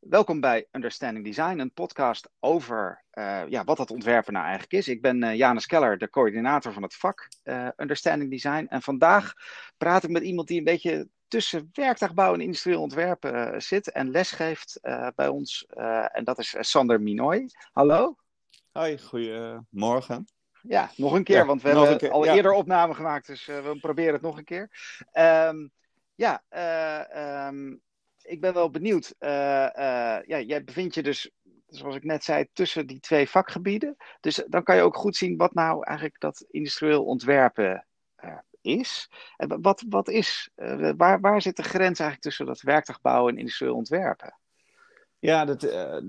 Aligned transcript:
Welkom 0.00 0.40
bij 0.40 0.66
Understanding 0.72 1.24
Design, 1.24 1.58
een 1.58 1.72
podcast 1.72 2.30
over 2.38 3.04
uh, 3.14 3.42
ja, 3.48 3.64
wat 3.64 3.76
dat 3.76 3.90
ontwerpen 3.90 4.32
nou 4.32 4.44
eigenlijk 4.44 4.74
is. 4.74 4.88
Ik 4.88 5.02
ben 5.02 5.22
uh, 5.22 5.34
Janus 5.34 5.66
Keller, 5.66 5.98
de 5.98 6.10
coördinator 6.10 6.72
van 6.72 6.82
het 6.82 6.94
vak 6.94 7.28
uh, 7.44 7.68
Understanding 7.76 8.30
Design. 8.30 8.66
En 8.68 8.82
vandaag 8.82 9.32
praat 9.76 10.04
ik 10.04 10.10
met 10.10 10.22
iemand 10.22 10.48
die 10.48 10.58
een 10.58 10.64
beetje 10.64 11.08
tussen 11.28 11.70
werktuigbouw 11.72 12.34
en 12.34 12.40
industrieel 12.40 12.80
ontwerpen 12.80 13.62
zit 13.62 13.92
en 13.92 14.10
lesgeeft 14.10 14.78
bij 15.14 15.28
ons. 15.28 15.66
en 16.12 16.24
dat 16.24 16.38
is 16.38 16.56
Sander 16.58 17.00
Minoy. 17.00 17.48
Hallo. 17.72 18.16
Hoi, 18.72 18.98
goedemorgen. 18.98 20.24
Ja, 20.62 20.90
nog 20.96 21.12
een 21.12 21.24
keer, 21.24 21.36
ja, 21.36 21.46
want 21.46 21.62
we 21.62 21.68
hebben 21.68 21.96
keer, 21.96 22.10
al 22.10 22.24
ja. 22.24 22.34
eerder 22.34 22.52
opname 22.52 22.94
gemaakt, 22.94 23.26
dus 23.26 23.46
we 23.46 23.78
proberen 23.80 24.12
het 24.12 24.22
nog 24.22 24.38
een 24.38 24.44
keer. 24.44 24.70
Um, 25.12 25.70
ja, 26.14 26.42
um, 27.48 27.80
ik 28.30 28.40
ben 28.40 28.54
wel 28.54 28.70
benieuwd. 28.70 29.14
Uh, 29.18 29.30
uh, 29.30 30.18
ja, 30.22 30.40
jij 30.40 30.64
bevindt 30.64 30.94
je 30.94 31.02
dus, 31.02 31.30
zoals 31.66 31.96
ik 31.96 32.04
net 32.04 32.24
zei, 32.24 32.46
tussen 32.52 32.86
die 32.86 33.00
twee 33.00 33.28
vakgebieden. 33.28 33.96
Dus 34.20 34.44
dan 34.46 34.62
kan 34.62 34.76
je 34.76 34.82
ook 34.82 34.96
goed 34.96 35.16
zien 35.16 35.36
wat 35.36 35.54
nou 35.54 35.84
eigenlijk 35.84 36.20
dat 36.20 36.46
industrieel 36.50 37.04
ontwerpen 37.04 37.86
uh, 38.24 38.38
is. 38.60 39.10
En 39.36 39.62
wat, 39.62 39.84
wat 39.88 40.08
is, 40.08 40.50
waar, 40.96 41.20
waar 41.20 41.42
zit 41.42 41.56
de 41.56 41.62
grens 41.62 41.98
eigenlijk 41.98 42.20
tussen 42.20 42.46
dat 42.46 42.60
werktuigbouwen 42.60 43.32
en 43.32 43.38
industrieel 43.38 43.74
ontwerpen? 43.74 44.38
Ja, 45.20 45.44
dat, 45.44 45.62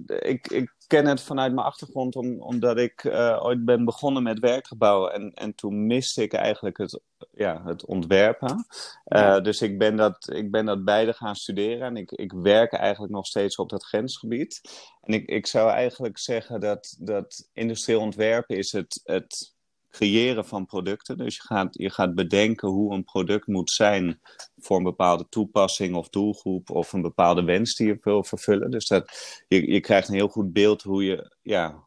ik, 0.06 0.48
ik 0.48 0.74
ken 0.88 1.06
het 1.06 1.22
vanuit 1.22 1.54
mijn 1.54 1.66
achtergrond 1.66 2.16
om, 2.16 2.42
omdat 2.42 2.78
ik 2.78 3.06
ooit 3.40 3.66
ben 3.66 3.86
begonnen 3.86 4.24
met 4.24 4.40
werkgebouw. 4.40 5.08
En, 5.08 5.34
en 5.34 5.56
toen 5.56 5.86
miste 5.86 6.22
ik 6.22 6.34
eigenlijk 6.34 6.78
het 6.78 7.02
ja, 7.32 7.62
het 7.66 7.86
ontwerpen. 7.86 8.66
Uh, 9.08 9.42
dus 9.42 9.62
ik 9.62 9.78
ben, 9.78 9.96
dat, 9.96 10.30
ik 10.34 10.52
ben 10.52 10.66
dat 10.66 10.84
beide 10.84 11.14
gaan 11.14 11.36
studeren 11.36 11.88
en 11.88 11.98
ik, 11.98 12.12
ik 12.12 12.34
werk 12.34 12.74
eigenlijk 12.74 13.14
nog 13.14 13.26
steeds 13.26 13.56
op 13.56 13.70
dat 13.70 13.86
grensgebied. 13.86 14.62
En 15.02 15.14
ik, 15.14 15.30
ik 15.30 15.48
zou 15.48 15.70
eigenlijk 15.70 16.18
zeggen 16.18 16.60
dat, 16.60 16.96
dat 17.00 17.50
industrieel 17.54 18.02
ontwerpen 18.02 18.58
is 18.58 18.72
het, 18.72 19.02
het 19.04 19.54
creëren 19.92 20.46
van 20.46 20.66
producten. 20.66 21.18
Dus 21.18 21.36
je 21.36 21.42
gaat, 21.42 21.68
je 21.72 21.90
gaat 21.90 22.16
bedenken 22.16 22.70
hoe 22.70 22.94
een 22.94 23.04
product 23.04 23.48
moet 23.48 23.72
zijn 23.72 24.22
voor 24.58 24.78
een 24.78 24.84
bepaalde 24.84 25.30
toepassing 25.30 25.96
of 25.96 26.10
doelgroep 26.10 26.70
of 26.70 26.94
een 26.94 27.02
bepaalde 27.02 27.44
wens 27.44 27.76
die 27.76 27.88
je 27.88 27.98
wil 28.02 28.24
vervullen. 28.24 28.72
Dus 28.72 28.88
dat, 28.88 29.12
je, 29.48 29.72
je 29.72 29.80
krijgt 29.80 30.08
een 30.08 30.16
heel 30.16 30.28
goed 30.28 30.54
beeld 30.54 30.82
hoe 30.82 31.04
je, 31.04 31.36
ja, 31.42 31.84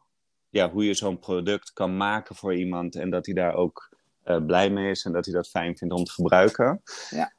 ja, 0.49 0.71
hoe 0.71 0.85
je 0.85 0.93
zo'n 0.93 1.19
product 1.19 1.73
kan 1.73 1.97
maken 1.97 2.35
voor 2.35 2.55
iemand 2.55 2.95
en 2.95 3.09
dat 3.09 3.25
hij 3.25 3.35
daar 3.35 3.55
ook 3.55 3.97
uh, 4.25 4.45
blij 4.45 4.69
mee 4.69 4.89
is 4.89 5.05
en 5.05 5.11
dat 5.11 5.25
hij 5.25 5.33
dat 5.33 5.49
fijn 5.49 5.77
vindt 5.77 5.93
om 5.93 6.03
te 6.03 6.11
gebruiken. 6.11 6.81
Ja. 7.09 7.33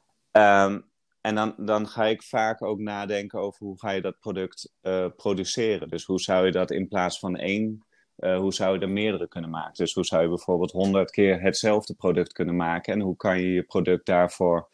Um, 0.65 0.85
en 1.21 1.35
dan, 1.35 1.53
dan 1.57 1.87
ga 1.87 2.05
ik 2.05 2.23
vaak 2.23 2.63
ook 2.63 2.79
nadenken 2.79 3.39
over 3.39 3.65
hoe 3.65 3.79
ga 3.79 3.91
je 3.91 4.01
dat 4.01 4.19
product 4.19 4.73
uh, 4.81 5.07
produceren. 5.15 5.89
Dus 5.89 6.05
hoe 6.05 6.19
zou 6.19 6.45
je 6.45 6.51
dat 6.51 6.71
in 6.71 6.87
plaats 6.87 7.19
van 7.19 7.35
één, 7.35 7.85
uh, 8.19 8.37
hoe 8.37 8.53
zou 8.53 8.75
je 8.75 8.85
er 8.85 8.89
meerdere 8.89 9.27
kunnen 9.27 9.49
maken? 9.49 9.73
Dus 9.73 9.93
hoe 9.93 10.05
zou 10.05 10.21
je 10.21 10.27
bijvoorbeeld 10.27 10.71
honderd 10.71 11.11
keer 11.11 11.41
hetzelfde 11.41 11.93
product 11.93 12.33
kunnen 12.33 12.55
maken? 12.55 12.93
En 12.93 12.99
hoe 12.99 13.15
kan 13.15 13.39
je 13.39 13.53
je 13.53 13.63
product 13.63 14.05
daarvoor, 14.05 14.69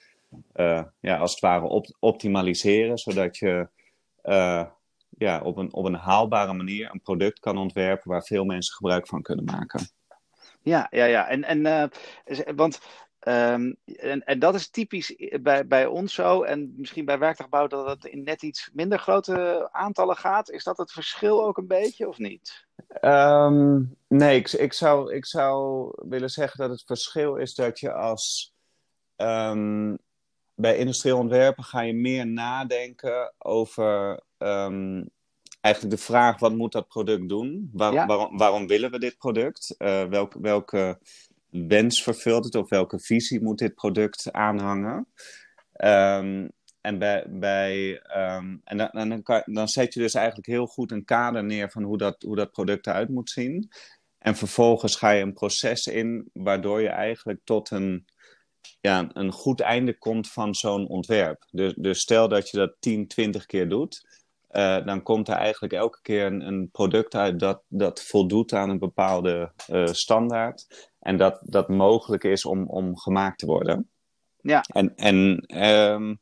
ja, 0.99 1.17
als 1.17 1.31
het 1.31 1.39
ware, 1.39 1.65
op 1.65 1.95
optimaliseren, 1.99 2.97
zodat 2.97 3.37
je 3.37 3.67
ja, 5.17 5.41
op, 5.43 5.57
een, 5.57 5.73
op 5.73 5.85
een 5.85 5.95
haalbare 5.95 6.53
manier 6.53 6.89
een 6.91 7.01
product 7.01 7.39
kan 7.39 7.57
ontwerpen 7.57 8.11
waar 8.11 8.23
veel 8.23 8.45
mensen 8.45 8.75
gebruik 8.75 9.07
van 9.07 9.21
kunnen 9.21 9.45
maken. 9.45 9.87
Ja, 10.61 10.87
ja, 10.89 11.05
ja. 11.05 11.27
En, 11.27 11.43
en, 11.43 11.91
want, 12.55 12.79
um, 13.27 13.75
en, 13.85 14.23
en 14.25 14.39
dat 14.39 14.55
is 14.55 14.69
typisch 14.69 15.15
bij, 15.41 15.67
bij 15.67 15.85
ons 15.85 16.13
zo. 16.13 16.43
En 16.43 16.73
misschien 16.77 17.05
bij 17.05 17.19
werktuigbouw 17.19 17.67
dat 17.67 17.87
het 17.87 18.05
in 18.05 18.23
net 18.23 18.41
iets 18.41 18.69
minder 18.73 18.99
grote 18.99 19.69
aantallen 19.71 20.15
gaat. 20.15 20.49
Is 20.49 20.63
dat 20.63 20.77
het 20.77 20.91
verschil 20.91 21.45
ook 21.45 21.57
een 21.57 21.67
beetje 21.67 22.07
of 22.07 22.17
niet? 22.17 22.65
Um, 23.01 23.95
nee, 24.07 24.37
ik, 24.37 24.51
ik, 24.51 24.73
zou, 24.73 25.13
ik 25.13 25.25
zou 25.25 25.89
willen 26.09 26.29
zeggen 26.29 26.59
dat 26.59 26.69
het 26.69 26.83
verschil 26.85 27.35
is 27.35 27.55
dat 27.55 27.79
je 27.79 27.93
als. 27.93 28.53
Um, 29.17 29.97
bij 30.55 30.77
industrieel 30.77 31.17
ontwerpen 31.17 31.63
ga 31.63 31.81
je 31.81 31.93
meer 31.93 32.27
nadenken 32.27 33.33
over 33.37 34.21
eigenlijk 35.63 35.95
de 35.95 35.97
vraag: 35.97 36.39
wat 36.39 36.55
moet 36.55 36.71
dat 36.71 36.87
product 36.87 37.29
doen? 37.29 37.69
Waar, 37.73 38.07
waarom, 38.07 38.37
waarom, 38.37 38.67
willen 38.67 38.91
we 38.91 38.99
dit 38.99 39.17
product? 39.17 39.75
Uh, 39.77 40.05
welke, 40.05 40.41
welke 40.41 40.99
wens 41.53 42.03
vervult 42.03 42.45
het 42.45 42.55
of 42.55 42.69
welke 42.69 42.99
visie 42.99 43.41
moet 43.41 43.57
dit 43.57 43.75
product 43.75 44.31
aanhangen? 44.31 45.07
Um, 45.77 46.51
en 46.81 46.99
bij, 46.99 47.25
bij, 47.29 48.01
um, 48.17 48.61
en 48.63 48.77
dan, 48.77 49.21
dan, 49.23 49.43
dan 49.45 49.67
zet 49.67 49.93
je 49.93 49.99
dus 49.99 50.13
eigenlijk 50.13 50.47
heel 50.47 50.65
goed 50.65 50.91
een 50.91 51.05
kader 51.05 51.43
neer 51.43 51.71
van 51.71 51.83
hoe 51.83 51.97
dat, 51.97 52.21
hoe 52.21 52.35
dat 52.35 52.51
product 52.51 52.87
eruit 52.87 53.09
moet 53.09 53.29
zien. 53.29 53.69
En 54.17 54.35
vervolgens 54.35 54.95
ga 54.95 55.09
je 55.09 55.21
een 55.21 55.33
proces 55.33 55.85
in 55.85 56.29
waardoor 56.33 56.81
je 56.81 56.89
eigenlijk 56.89 57.39
tot 57.43 57.71
een, 57.71 58.05
ja, 58.81 59.09
een 59.13 59.31
goed 59.31 59.59
einde 59.59 59.97
komt 59.97 60.31
van 60.31 60.55
zo'n 60.55 60.87
ontwerp. 60.87 61.45
Dus, 61.51 61.73
dus 61.77 61.99
stel 61.99 62.27
dat 62.27 62.49
je 62.49 62.57
dat 62.57 62.75
10, 62.79 63.07
20 63.07 63.45
keer 63.45 63.69
doet 63.69 64.12
uh, 64.53 64.85
dan 64.85 65.03
komt 65.03 65.27
er 65.27 65.35
eigenlijk 65.35 65.73
elke 65.73 66.01
keer 66.01 66.25
een, 66.25 66.47
een, 66.47 66.69
product 66.71 67.15
uit 67.15 67.39
dat, 67.39 67.63
dat 67.67 68.03
voldoet 68.03 68.53
aan 68.53 68.69
een 68.69 68.79
bepaalde 68.79 69.51
uh, 69.69 69.85
standaard. 69.85 70.91
En 70.99 71.17
dat, 71.17 71.39
dat 71.43 71.69
mogelijk 71.69 72.23
is 72.23 72.45
om, 72.45 72.69
om 72.69 72.97
gemaakt 72.97 73.39
te 73.39 73.45
worden. 73.45 73.89
Ja. 74.41 74.61
En, 74.61 74.95
en 74.95 75.45
um, 75.65 76.19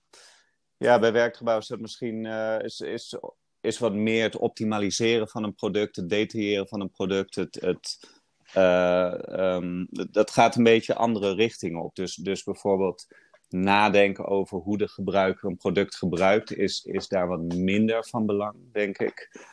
ja, 0.77 0.99
bij 0.99 1.11
werkgebouw 1.11 1.57
is 1.57 1.67
dat 1.67 1.79
misschien 1.79 2.25
uh, 2.25 2.59
is, 2.59 2.79
is, 2.79 3.17
is 3.61 3.79
wat 3.79 3.93
meer 3.93 4.23
het 4.23 4.37
optimaliseren 4.37 5.27
van 5.27 5.43
een 5.43 5.55
product, 5.55 5.95
het 5.95 6.09
detailleren 6.09 6.67
van 6.67 6.81
een 6.81 6.91
product. 6.91 7.35
Het, 7.35 7.57
het, 7.61 8.09
um, 8.57 9.87
dat 9.89 10.31
gaat 10.31 10.55
een 10.55 10.63
beetje 10.63 10.95
andere 10.95 11.33
richtingen 11.33 11.81
op. 11.83 11.95
Dus, 11.95 12.15
dus 12.15 12.43
bijvoorbeeld 12.43 13.07
nadenken 13.51 14.25
over 14.25 14.57
hoe 14.57 14.77
de 14.77 14.87
gebruiker 14.87 15.49
een 15.49 15.57
product 15.57 15.95
gebruikt, 15.95 16.53
is, 16.53 16.83
is 16.83 17.07
daar 17.07 17.27
wat 17.27 17.53
minder 17.55 18.05
van 18.05 18.25
belang, 18.25 18.55
denk 18.71 18.97
ik. 18.97 19.45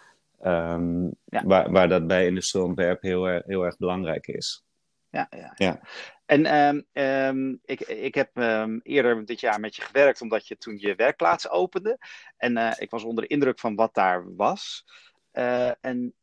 Um, 0.45 1.15
ja. 1.25 1.43
waar, 1.45 1.71
waar 1.71 1.89
dat 1.89 2.07
bij 2.07 2.27
industrieel 2.27 2.65
ontwerp 2.65 3.03
heel, 3.03 3.27
heel 3.27 3.65
erg 3.65 3.77
belangrijk 3.77 4.27
is. 4.27 4.65
Ja, 5.11 5.27
ja. 5.31 5.53
ja. 5.57 5.81
En 6.27 6.55
um, 6.55 6.87
um, 6.93 7.61
ik, 7.65 7.81
ik 7.81 8.15
heb 8.15 8.31
eerder 8.83 9.25
dit 9.25 9.41
jaar 9.41 9.61
met 9.61 9.77
je 9.77 9.83
gewerkt, 9.83 10.21
omdat 10.21 10.47
je 10.47 10.57
toen 10.57 10.79
je 10.79 10.95
werkplaats 10.95 11.49
opende. 11.49 11.99
En 12.37 12.57
uh, 12.57 12.73
ik 12.77 12.91
was 12.91 13.05
onder 13.05 13.25
de 13.25 13.31
indruk 13.31 13.59
van 13.59 13.75
wat 13.75 13.95
daar 13.95 14.35
was. 14.37 14.85
Uh, 15.33 15.71
en 15.81 16.15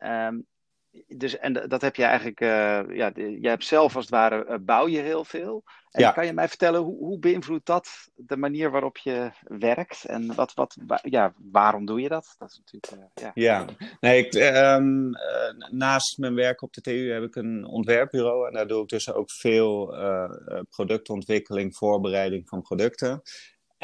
dus, 1.08 1.38
en 1.38 1.54
dat 1.54 1.82
heb 1.82 1.96
je 1.96 2.04
eigenlijk, 2.04 2.42
uh, 2.42 2.50
ja, 2.98 3.12
jij 3.16 3.50
hebt 3.50 3.66
zelf 3.66 3.96
als 3.96 4.06
het 4.06 4.14
ware, 4.14 4.46
uh, 4.50 4.56
bouw 4.62 4.88
je 4.88 5.00
heel 5.00 5.26
veel. 5.26 5.64
En 5.92 6.02
ja. 6.02 6.12
kan 6.12 6.26
je 6.26 6.34
mij 6.34 6.48
vertellen, 6.48 6.82
hoe, 6.82 6.98
hoe 6.98 7.20
beïnvloedt 7.20 7.66
dat 7.66 8.10
de 8.16 8.38
manier 8.38 8.72
waarop 8.72 8.98
je 8.98 9.32
werkt? 9.42 10.06
En 10.06 10.36
wat, 10.36 10.54
wat, 10.54 10.78
ja, 11.02 11.34
waarom 11.52 11.86
doe 11.86 12.02
je 12.02 12.10
dat? 12.10 12.36
Dat 12.38 12.50
is 12.50 12.62
natuurlijk, 12.66 13.04
uh, 13.04 13.24
ja. 13.24 13.32
Ja, 13.34 13.66
nee, 14.00 14.26
ik, 14.26 14.34
um, 14.34 15.12
naast 15.70 16.18
mijn 16.18 16.36
werk 16.36 16.62
op 16.62 16.74
de 16.74 16.82
TU 16.82 17.12
heb 17.12 17.24
ik 17.24 17.36
een 17.36 17.66
ontwerpbureau. 17.66 18.48
En 18.48 18.54
daar 18.54 18.68
doe 18.68 18.82
ik 18.82 18.90
dus 18.90 19.14
ook 19.14 19.32
veel 19.32 19.96
productontwikkeling, 20.70 21.76
voorbereiding 21.76 22.50
van 22.50 22.62
producten. 22.62 23.22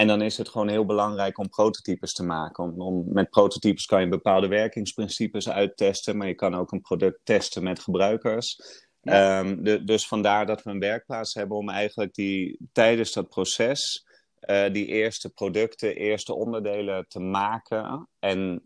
En 0.02 0.08
dan 0.08 0.22
is 0.22 0.38
het 0.38 0.50
gewoon 0.50 0.68
heel 0.68 0.86
belangrijk 0.86 1.38
om 1.38 1.50
prototypes 1.50 2.14
te 2.14 2.24
maken. 2.24 2.64
Om, 2.64 2.82
om, 2.82 3.06
met 3.08 3.30
prototypes 3.30 3.86
kan 3.86 4.02
je 4.02 4.08
bepaalde 4.08 4.48
werkingsprincipes 4.48 5.50
uittesten, 5.50 6.18
maar 6.18 6.28
je 6.28 6.36
kan 6.36 6.56
ook 6.56 6.72
een 6.72 6.82
product 6.82 7.20
testen 7.24 7.64
met 7.64 7.80
gebruikers. 7.80 8.60
Ja. 9.02 9.40
Um, 9.40 9.64
de, 9.64 9.84
dus 9.84 10.08
vandaar 10.08 10.46
dat 10.46 10.64
we 10.64 10.70
een 10.70 10.80
werkplaats 10.80 11.34
hebben 11.34 11.58
om 11.58 11.70
eigenlijk 11.70 12.14
die, 12.14 12.58
tijdens 12.72 13.14
dat 13.14 13.30
proces 13.30 14.06
uh, 14.50 14.72
die 14.72 14.86
eerste 14.86 15.30
producten, 15.30 15.96
eerste 15.96 16.34
onderdelen 16.34 17.06
te 17.08 17.20
maken. 17.20 18.08
En, 18.20 18.62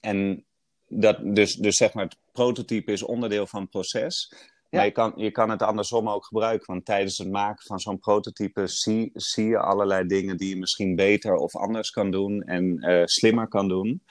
en 0.00 0.44
dat, 0.88 1.18
dus, 1.22 1.54
dus 1.54 1.76
zeg 1.76 1.92
maar, 1.92 2.04
het 2.04 2.16
prototype 2.32 2.92
is 2.92 3.02
onderdeel 3.02 3.46
van 3.46 3.60
het 3.60 3.70
proces. 3.70 4.32
Maar 4.70 4.84
je 4.84 4.90
kan, 4.90 5.12
je 5.16 5.30
kan 5.30 5.50
het 5.50 5.62
andersom 5.62 6.08
ook 6.08 6.24
gebruiken. 6.24 6.66
Want 6.66 6.84
tijdens 6.84 7.18
het 7.18 7.30
maken 7.30 7.66
van 7.66 7.80
zo'n 7.80 7.98
prototype 7.98 8.66
zie, 8.66 9.10
zie 9.14 9.46
je 9.46 9.58
allerlei 9.58 10.06
dingen 10.06 10.36
die 10.36 10.48
je 10.48 10.56
misschien 10.56 10.94
beter 10.94 11.34
of 11.34 11.56
anders 11.56 11.90
kan 11.90 12.10
doen 12.10 12.42
en 12.42 12.90
uh, 12.90 13.02
slimmer 13.04 13.48
kan 13.48 13.68
doen. 13.68 14.02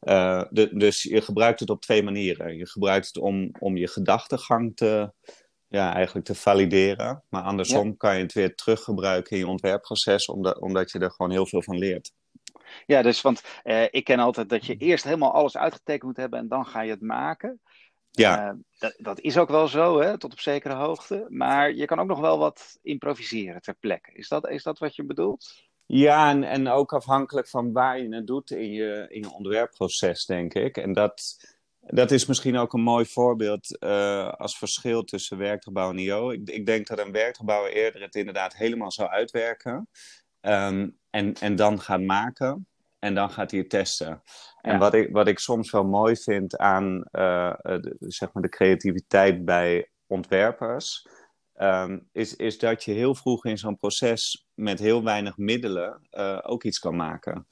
Uh, 0.00 0.42
de, 0.50 0.76
dus 0.76 1.02
je 1.02 1.20
gebruikt 1.20 1.60
het 1.60 1.70
op 1.70 1.80
twee 1.80 2.02
manieren. 2.02 2.56
Je 2.56 2.66
gebruikt 2.66 3.06
het 3.06 3.18
om, 3.18 3.50
om 3.58 3.76
je 3.76 3.88
gedachtegang 3.88 4.76
te, 4.76 5.12
ja, 5.68 5.94
eigenlijk 5.94 6.26
te 6.26 6.34
valideren. 6.34 7.24
Maar 7.28 7.42
andersom 7.42 7.86
ja. 7.86 7.94
kan 7.96 8.16
je 8.16 8.22
het 8.22 8.32
weer 8.32 8.54
teruggebruiken 8.54 9.32
in 9.32 9.38
je 9.38 9.48
ontwerpproces, 9.48 10.26
omdat, 10.26 10.60
omdat 10.60 10.90
je 10.90 10.98
er 10.98 11.10
gewoon 11.10 11.32
heel 11.32 11.46
veel 11.46 11.62
van 11.62 11.78
leert. 11.78 12.12
Ja, 12.86 13.02
dus 13.02 13.20
want 13.20 13.42
uh, 13.64 13.82
ik 13.90 14.04
ken 14.04 14.18
altijd 14.18 14.48
dat 14.48 14.66
je 14.66 14.76
eerst 14.76 15.04
helemaal 15.04 15.32
alles 15.32 15.56
uitgetekend 15.56 16.02
moet 16.02 16.16
hebben 16.16 16.38
en 16.38 16.48
dan 16.48 16.66
ga 16.66 16.82
je 16.82 16.90
het 16.90 17.00
maken. 17.00 17.60
Ja. 18.14 18.52
Uh, 18.52 18.58
dat, 18.78 18.94
dat, 18.98 19.20
is 19.20 19.38
ook 19.38 19.48
wel 19.48 19.68
zo, 19.68 20.00
hè, 20.00 20.18
tot 20.18 20.32
op 20.32 20.40
zekere 20.40 20.74
hoogte. 20.74 21.26
Maar 21.28 21.72
je 21.72 21.84
kan 21.84 21.98
ook 21.98 22.06
nog 22.06 22.20
wel 22.20 22.38
wat 22.38 22.78
improviseren 22.82 23.60
ter 23.60 23.74
plekke. 23.74 24.12
Is 24.12 24.28
dat, 24.28 24.48
is 24.48 24.62
dat 24.62 24.78
wat 24.78 24.96
je 24.96 25.04
bedoelt? 25.04 25.70
Ja, 25.86 26.30
en, 26.30 26.44
en 26.44 26.68
ook 26.68 26.92
afhankelijk 26.92 27.48
van 27.48 27.72
waar 27.72 28.00
je 28.00 28.14
het 28.14 28.26
doet 28.26 28.50
in 28.50 28.72
je, 28.72 29.06
in 29.08 29.20
je 29.20 29.32
onderwerpproces, 29.32 30.24
denk 30.24 30.54
ik. 30.54 30.76
En 30.76 30.92
dat, 30.92 31.36
dat 31.80 32.10
is 32.10 32.26
misschien 32.26 32.56
ook 32.56 32.72
een 32.72 32.82
mooi 32.82 33.06
voorbeeld 33.06 33.76
uh, 33.80 34.32
als 34.32 34.58
verschil 34.58 35.02
tussen 35.04 35.38
werkgebouw 35.38 35.90
en 35.90 35.98
IO. 35.98 36.30
Ik, 36.30 36.50
ik, 36.50 36.66
denk 36.66 36.86
dat 36.86 36.98
een 36.98 37.12
werkgebouw 37.12 37.66
eerder 37.66 38.02
het 38.02 38.14
inderdaad 38.14 38.56
helemaal 38.56 38.92
zou 38.92 39.08
uitwerken. 39.08 39.88
Um, 40.40 40.98
en, 41.10 41.34
en 41.34 41.56
dan 41.56 41.80
gaan 41.80 42.06
maken. 42.06 42.66
En 43.02 43.14
dan 43.14 43.30
gaat 43.30 43.50
hij 43.50 43.60
het 43.60 43.70
testen. 43.70 44.22
En 44.60 44.78
wat, 44.78 44.94
ik, 44.94 45.08
wat 45.12 45.28
ik 45.28 45.38
soms 45.38 45.70
wel 45.70 45.84
mooi 45.84 46.16
vind 46.16 46.56
aan 46.56 47.04
uh, 47.12 47.54
de, 47.62 47.96
zeg 47.98 48.32
maar 48.32 48.42
de 48.42 48.48
creativiteit 48.48 49.44
bij 49.44 49.90
ontwerpers. 50.06 51.06
Um, 51.56 52.08
is, 52.12 52.36
is 52.36 52.58
dat 52.58 52.84
je 52.84 52.92
heel 52.92 53.14
vroeg 53.14 53.44
in 53.44 53.58
zo'n 53.58 53.76
proces 53.76 54.46
met 54.54 54.78
heel 54.78 55.04
weinig 55.04 55.36
middelen 55.36 56.06
uh, 56.10 56.38
ook 56.42 56.64
iets 56.64 56.78
kan 56.78 56.96
maken. 56.96 57.46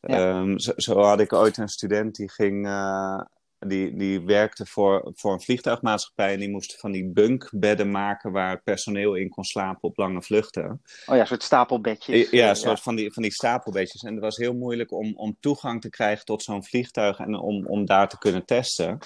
Ja. 0.00 0.38
Um, 0.38 0.58
zo, 0.58 0.72
zo, 0.76 1.00
had 1.00 1.20
ik 1.20 1.32
ooit 1.32 1.56
een 1.56 1.68
student 1.68 2.14
die 2.14 2.30
ging 2.30 2.66
uh, 2.66 3.20
die, 3.66 3.96
die 3.96 4.20
werkte 4.20 4.66
voor, 4.66 5.12
voor 5.14 5.32
een 5.32 5.40
vliegtuigmaatschappij 5.40 6.32
en 6.32 6.38
die 6.40 6.50
moest 6.50 6.80
van 6.80 6.92
die 6.92 7.10
bunkbedden 7.10 7.90
maken 7.90 8.32
waar 8.32 8.50
het 8.50 8.64
personeel 8.64 9.14
in 9.14 9.28
kon 9.28 9.44
slapen 9.44 9.82
op 9.82 9.96
lange 9.96 10.22
vluchten. 10.22 10.82
Oh 11.06 11.14
ja, 11.14 11.20
een 11.20 11.26
soort 11.26 11.42
stapelbedjes. 11.42 12.30
Ja, 12.30 12.48
een 12.48 12.56
soort 12.56 12.80
Van, 12.80 12.96
die, 12.96 13.12
van 13.12 13.22
die 13.22 13.32
stapelbedjes. 13.32 14.02
En 14.02 14.12
het 14.12 14.22
was 14.22 14.36
heel 14.36 14.54
moeilijk 14.54 14.92
om, 14.92 15.16
om 15.16 15.36
toegang 15.40 15.80
te 15.80 15.90
krijgen 15.90 16.24
tot 16.24 16.42
zo'n 16.42 16.64
vliegtuig 16.64 17.18
en 17.18 17.34
om, 17.34 17.66
om 17.66 17.86
daar 17.86 18.08
te 18.08 18.18
kunnen 18.18 18.44
testen. 18.44 18.98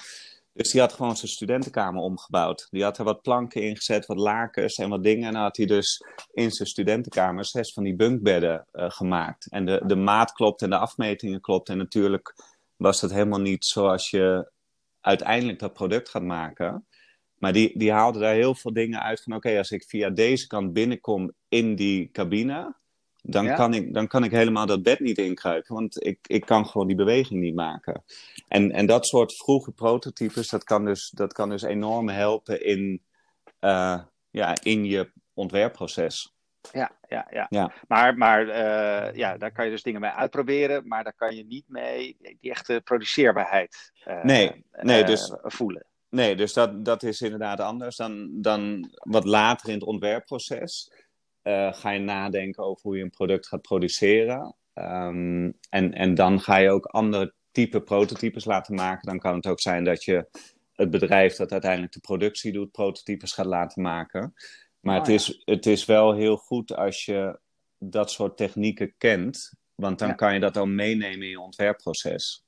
Dus 0.53 0.71
die 0.71 0.81
had 0.81 0.93
gewoon 0.93 1.17
zijn 1.17 1.31
studentenkamer 1.31 2.01
omgebouwd. 2.01 2.67
Die 2.71 2.83
had 2.83 2.97
er 2.97 3.03
wat 3.03 3.21
planken 3.21 3.61
ingezet, 3.61 4.05
wat 4.05 4.17
lakens 4.17 4.75
en 4.75 4.89
wat 4.89 5.03
dingen. 5.03 5.27
En 5.27 5.33
dan 5.33 5.41
had 5.41 5.57
hij 5.57 5.65
dus 5.65 6.05
in 6.33 6.51
zijn 6.51 6.67
studentenkamer 6.67 7.45
zes 7.45 7.73
van 7.73 7.83
die 7.83 7.95
bunkbedden 7.95 8.67
uh, 8.73 8.89
gemaakt. 8.89 9.47
En 9.49 9.65
de, 9.65 9.81
de 9.85 9.95
maat 9.95 10.31
klopt 10.31 10.61
en 10.61 10.69
de 10.69 10.77
afmetingen 10.77 11.41
klopt. 11.41 11.69
En 11.69 11.77
natuurlijk 11.77 12.35
was 12.85 12.99
dat 12.99 13.11
helemaal 13.11 13.41
niet 13.41 13.65
zoals 13.65 14.09
je 14.09 14.51
uiteindelijk 15.01 15.59
dat 15.59 15.73
product 15.73 16.09
gaat 16.09 16.23
maken. 16.23 16.87
Maar 17.35 17.53
die, 17.53 17.77
die 17.77 17.91
haalde 17.91 18.19
daar 18.19 18.33
heel 18.33 18.55
veel 18.55 18.73
dingen 18.73 19.01
uit 19.01 19.23
van: 19.23 19.35
oké, 19.35 19.57
als 19.57 19.71
ik 19.71 19.83
via 19.83 20.09
deze 20.09 20.47
kant 20.47 20.73
binnenkom 20.73 21.33
in 21.47 21.75
die 21.75 22.11
cabine, 22.11 22.75
dan, 23.21 23.55
kan 23.55 23.73
ik, 23.73 23.93
dan 23.93 24.07
kan 24.07 24.23
ik 24.23 24.31
helemaal 24.31 24.65
dat 24.65 24.83
bed 24.83 24.99
niet 24.99 25.17
inkruipen, 25.17 25.75
want 25.75 26.05
ik, 26.05 26.19
ik 26.27 26.45
kan 26.45 26.65
gewoon 26.67 26.87
die 26.87 26.95
beweging 26.95 27.41
niet 27.41 27.55
maken. 27.55 28.03
En, 28.47 28.71
en 28.71 28.85
dat 28.85 29.07
soort 29.07 29.35
vroege 29.35 29.71
prototypes, 29.71 30.49
dat 30.49 30.63
kan 30.63 30.85
dus, 30.85 31.09
dat 31.09 31.33
kan 31.33 31.49
dus 31.49 31.61
enorm 31.61 32.09
helpen 32.09 32.65
in, 32.65 33.01
uh, 33.61 34.01
ja, 34.29 34.55
in 34.63 34.85
je 34.85 35.11
ontwerpproces. 35.33 36.34
Ja, 36.71 36.91
ja, 37.09 37.27
ja. 37.31 37.45
ja. 37.49 37.71
Maar, 37.87 38.17
maar 38.17 38.47
uh, 38.47 39.15
ja, 39.15 39.37
daar 39.37 39.51
kan 39.51 39.65
je 39.65 39.71
dus 39.71 39.83
dingen 39.83 40.01
mee 40.01 40.11
uitproberen, 40.11 40.87
maar 40.87 41.03
daar 41.03 41.15
kan 41.15 41.35
je 41.35 41.45
niet 41.45 41.65
mee 41.67 42.17
die 42.39 42.51
echte 42.51 42.81
produceerbaarheid 42.83 43.91
uh, 44.07 44.23
nee, 44.23 44.65
nee, 44.71 45.03
dus, 45.03 45.33
voelen. 45.41 45.85
Nee, 46.09 46.35
dus 46.35 46.53
dat, 46.53 46.85
dat 46.85 47.03
is 47.03 47.21
inderdaad 47.21 47.59
anders 47.59 47.95
dan, 47.95 48.41
dan 48.41 48.89
wat 48.99 49.25
later 49.25 49.67
in 49.67 49.73
het 49.73 49.83
ontwerpproces. 49.83 50.91
Ga 51.71 51.89
je 51.89 51.99
nadenken 51.99 52.63
over 52.63 52.81
hoe 52.81 52.97
je 52.97 53.03
een 53.03 53.09
product 53.09 53.47
gaat 53.47 53.61
produceren. 53.61 54.55
Um, 54.73 55.57
en, 55.69 55.93
en 55.93 56.15
dan 56.15 56.41
ga 56.41 56.57
je 56.57 56.69
ook 56.69 56.85
andere 56.85 57.33
type 57.51 57.81
prototypes 57.81 58.45
laten 58.45 58.75
maken. 58.75 59.07
Dan 59.07 59.19
kan 59.19 59.35
het 59.35 59.47
ook 59.47 59.59
zijn 59.59 59.83
dat 59.83 60.03
je 60.03 60.27
het 60.73 60.89
bedrijf 60.89 61.35
dat 61.35 61.51
uiteindelijk 61.51 61.93
de 61.93 61.99
productie 61.99 62.51
doet, 62.51 62.71
prototypes 62.71 63.31
gaat 63.31 63.45
laten 63.45 63.81
maken. 63.81 64.33
Maar 64.85 64.99
het, 64.99 65.07
oh, 65.07 65.13
is, 65.13 65.41
het 65.45 65.65
is 65.65 65.85
wel 65.85 66.13
heel 66.13 66.37
goed 66.37 66.75
als 66.75 67.05
je 67.05 67.39
dat 67.77 68.11
soort 68.11 68.37
technieken 68.37 68.93
kent, 68.97 69.53
want 69.75 69.99
dan 69.99 70.15
kan 70.15 70.33
je 70.33 70.39
dat 70.39 70.53
dan 70.53 70.75
meenemen 70.75 71.21
in 71.21 71.29
je 71.29 71.39
ontwerpproces. 71.39 72.45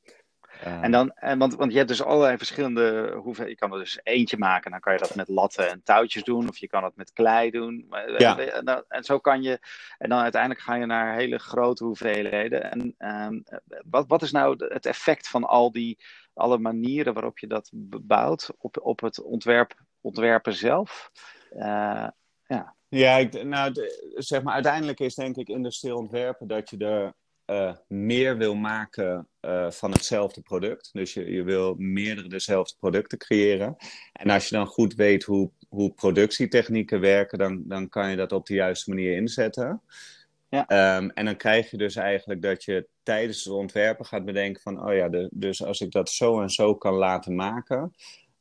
Uh, 0.66 0.84
en 0.84 0.92
dan, 0.92 1.12
en 1.12 1.38
want, 1.38 1.56
want 1.56 1.72
je 1.72 1.78
hebt 1.78 1.90
dus 1.90 2.04
allerlei 2.04 2.38
verschillende 2.38 3.14
hoeveel. 3.24 3.48
Je 3.48 3.56
kan 3.56 3.74
er 3.74 3.80
dus 3.80 4.00
eentje 4.04 4.38
maken, 4.38 4.72
dan 4.72 4.80
kan 4.80 4.94
je 4.94 5.00
dat 5.00 5.16
met 5.16 5.28
latten 5.28 5.70
en 5.70 5.84
touwtjes 5.84 6.24
doen, 6.24 6.50
of 6.50 6.58
je 6.58 6.68
kan 6.68 6.84
het 6.84 6.96
met 6.96 7.14
klei 7.14 7.52
doen. 7.52 7.88
Ja. 8.18 8.40
En, 8.40 8.86
en 8.88 9.04
zo 9.04 9.20
kan 9.20 9.42
je. 9.42 9.60
En 9.98 10.10
dan 10.10 10.20
uiteindelijk 10.20 10.62
ga 10.62 10.76
je 10.76 10.86
naar 10.86 11.16
hele 11.16 11.38
grote 11.38 11.84
hoeveelheden. 11.84 12.72
En 12.72 12.96
um, 12.98 13.44
wat, 13.90 14.08
wat 14.08 14.22
is 14.22 14.32
nou 14.32 14.66
het 14.68 14.86
effect 14.86 15.28
van 15.28 15.44
al 15.44 15.72
die 15.72 16.00
alle 16.34 16.58
manieren 16.58 17.14
waarop 17.14 17.40
je 17.40 17.48
dat 17.48 17.70
bouwt 18.02 18.50
op, 18.58 18.78
op 18.82 19.00
het 19.00 19.22
ontwerp, 19.22 19.74
ontwerpen 20.02 20.54
zelf? 20.54 21.12
Uh, 21.56 22.08
ja, 22.48 22.76
ja 22.90 23.18
ik, 23.18 23.44
nou, 23.44 23.72
zeg 24.16 24.44
maar, 24.44 24.54
uiteindelijk 24.54 25.00
is 25.00 25.16
denk 25.16 25.36
ik 25.36 25.48
industrieel 25.48 25.98
ontwerpen 25.98 26.48
dat 26.48 26.70
je 26.70 26.78
er 26.78 27.14
uh, 27.48 27.76
meer 27.88 28.38
wil 28.38 28.56
maken 28.56 29.28
uh, 29.42 29.72
van 29.72 29.92
hetzelfde 29.92 30.42
product. 30.42 30.90
Dus 30.94 31.14
je, 31.14 31.32
je 31.32 31.44
wil 31.44 31.76
meerdere 31.78 32.28
dezelfde 32.28 32.76
producten 32.80 33.18
creëren. 33.18 33.76
En 34.14 34.30
als 34.30 34.50
je 34.50 34.56
dan 34.56 34.66
goed 34.66 34.96
weet 34.96 35.24
hoe, 35.24 35.52
hoe 35.70 35.94
productietechnieken 35.94 37.00
werken, 37.00 37.38
dan, 37.38 37.64
dan 37.66 37.90
kan 37.90 38.10
je 38.10 38.16
dat 38.16 38.32
op 38.32 38.46
de 38.46 38.54
juiste 38.54 38.90
manier 38.90 39.16
inzetten. 39.16 39.82
Ja. 40.50 40.98
Um, 40.98 41.10
en 41.10 41.26
dan 41.26 41.38
krijg 41.38 41.72
je 41.72 41.78
dus 41.78 41.96
eigenlijk 41.96 42.42
dat 42.42 42.64
je 42.64 42.88
tijdens 43.04 43.44
het 43.44 43.54
ontwerpen 43.54 44.06
gaat 44.06 44.26
bedenken 44.26 44.62
van, 44.62 44.88
oh 44.88 44.94
ja, 44.94 45.10
de, 45.10 45.30
dus 45.32 45.64
als 45.64 45.82
ik 45.82 45.92
dat 45.92 46.10
zo 46.10 46.42
en 46.42 46.50
zo 46.50 46.76
kan 46.76 46.94
laten 46.94 47.36
maken, 47.36 47.94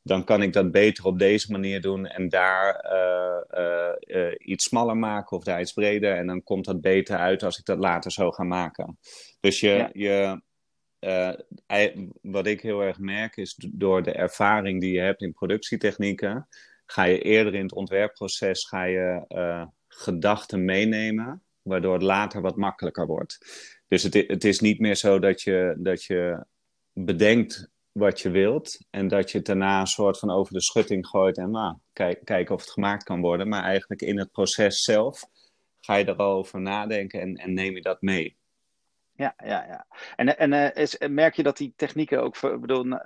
dan 0.07 0.23
kan 0.23 0.41
ik 0.41 0.53
dat 0.53 0.71
beter 0.71 1.05
op 1.05 1.19
deze 1.19 1.51
manier 1.51 1.81
doen 1.81 2.05
en 2.05 2.29
daar 2.29 2.85
uh, 2.85 3.63
uh, 3.63 4.23
uh, 4.23 4.33
iets 4.37 4.63
smaller 4.63 4.97
maken 4.97 5.37
of 5.37 5.43
daar 5.43 5.61
iets 5.61 5.73
breder. 5.73 6.15
En 6.15 6.27
dan 6.27 6.43
komt 6.43 6.65
dat 6.65 6.81
beter 6.81 7.17
uit 7.17 7.43
als 7.43 7.57
ik 7.57 7.65
dat 7.65 7.79
later 7.79 8.11
zo 8.11 8.31
ga 8.31 8.43
maken. 8.43 8.97
Dus 9.39 9.59
je, 9.59 9.67
ja. 9.67 9.89
je 9.93 10.41
wat 12.21 12.47
ik 12.47 12.61
heel 12.61 12.81
erg 12.81 12.99
merk 12.99 13.37
is 13.37 13.55
door 13.71 14.03
de 14.03 14.11
ervaring 14.11 14.81
die 14.81 14.93
je 14.93 14.99
hebt 14.99 15.21
in 15.21 15.33
productietechnieken, 15.33 16.47
ga 16.85 17.03
je 17.03 17.21
eerder 17.21 17.55
in 17.55 17.61
het 17.61 17.73
ontwerpproces 17.73 18.67
ga 18.67 18.83
je, 18.83 19.25
gedachten 19.87 20.65
meenemen, 20.65 21.43
waardoor 21.61 21.93
het 21.93 22.01
later 22.01 22.41
wat 22.41 22.55
makkelijker 22.55 23.05
wordt. 23.05 23.37
Dus 23.87 24.03
het, 24.03 24.13
het 24.13 24.43
is 24.43 24.59
niet 24.59 24.79
meer 24.79 24.95
zo 24.95 25.19
dat 25.19 25.41
je, 25.41 25.75
dat 25.77 26.03
je 26.03 26.45
bedenkt 26.93 27.69
wat 27.97 28.19
je 28.19 28.29
wilt. 28.29 28.85
En 28.89 29.07
dat 29.07 29.31
je 29.31 29.37
het 29.37 29.47
daarna 29.47 29.79
een 29.79 29.87
soort 29.87 30.19
van 30.19 30.31
over 30.31 30.53
de 30.53 30.61
schutting 30.61 31.07
gooit 31.07 31.37
en 31.37 31.51
nou, 31.51 31.77
kijk, 31.93 32.25
kijken 32.25 32.55
of 32.55 32.61
het 32.61 32.71
gemaakt 32.71 33.03
kan 33.03 33.21
worden. 33.21 33.47
Maar 33.47 33.63
eigenlijk 33.63 34.01
in 34.01 34.19
het 34.19 34.31
proces 34.31 34.83
zelf 34.83 35.25
ga 35.79 35.95
je 35.95 36.07
erover 36.07 36.61
nadenken 36.61 37.21
en, 37.21 37.35
en 37.35 37.53
neem 37.53 37.75
je 37.75 37.81
dat 37.81 38.01
mee. 38.01 38.37
Ja, 39.13 39.33
ja, 39.45 39.65
ja. 39.67 39.85
En, 40.15 40.37
en 40.37 40.51
uh, 40.51 40.83
is, 40.83 40.97
merk 41.09 41.35
je 41.35 41.43
dat 41.43 41.57
die 41.57 41.73
technieken 41.75 42.23
ook 42.23 42.35
ver, 42.35 42.59
bedoel, 42.59 42.85
uh, 42.85 42.97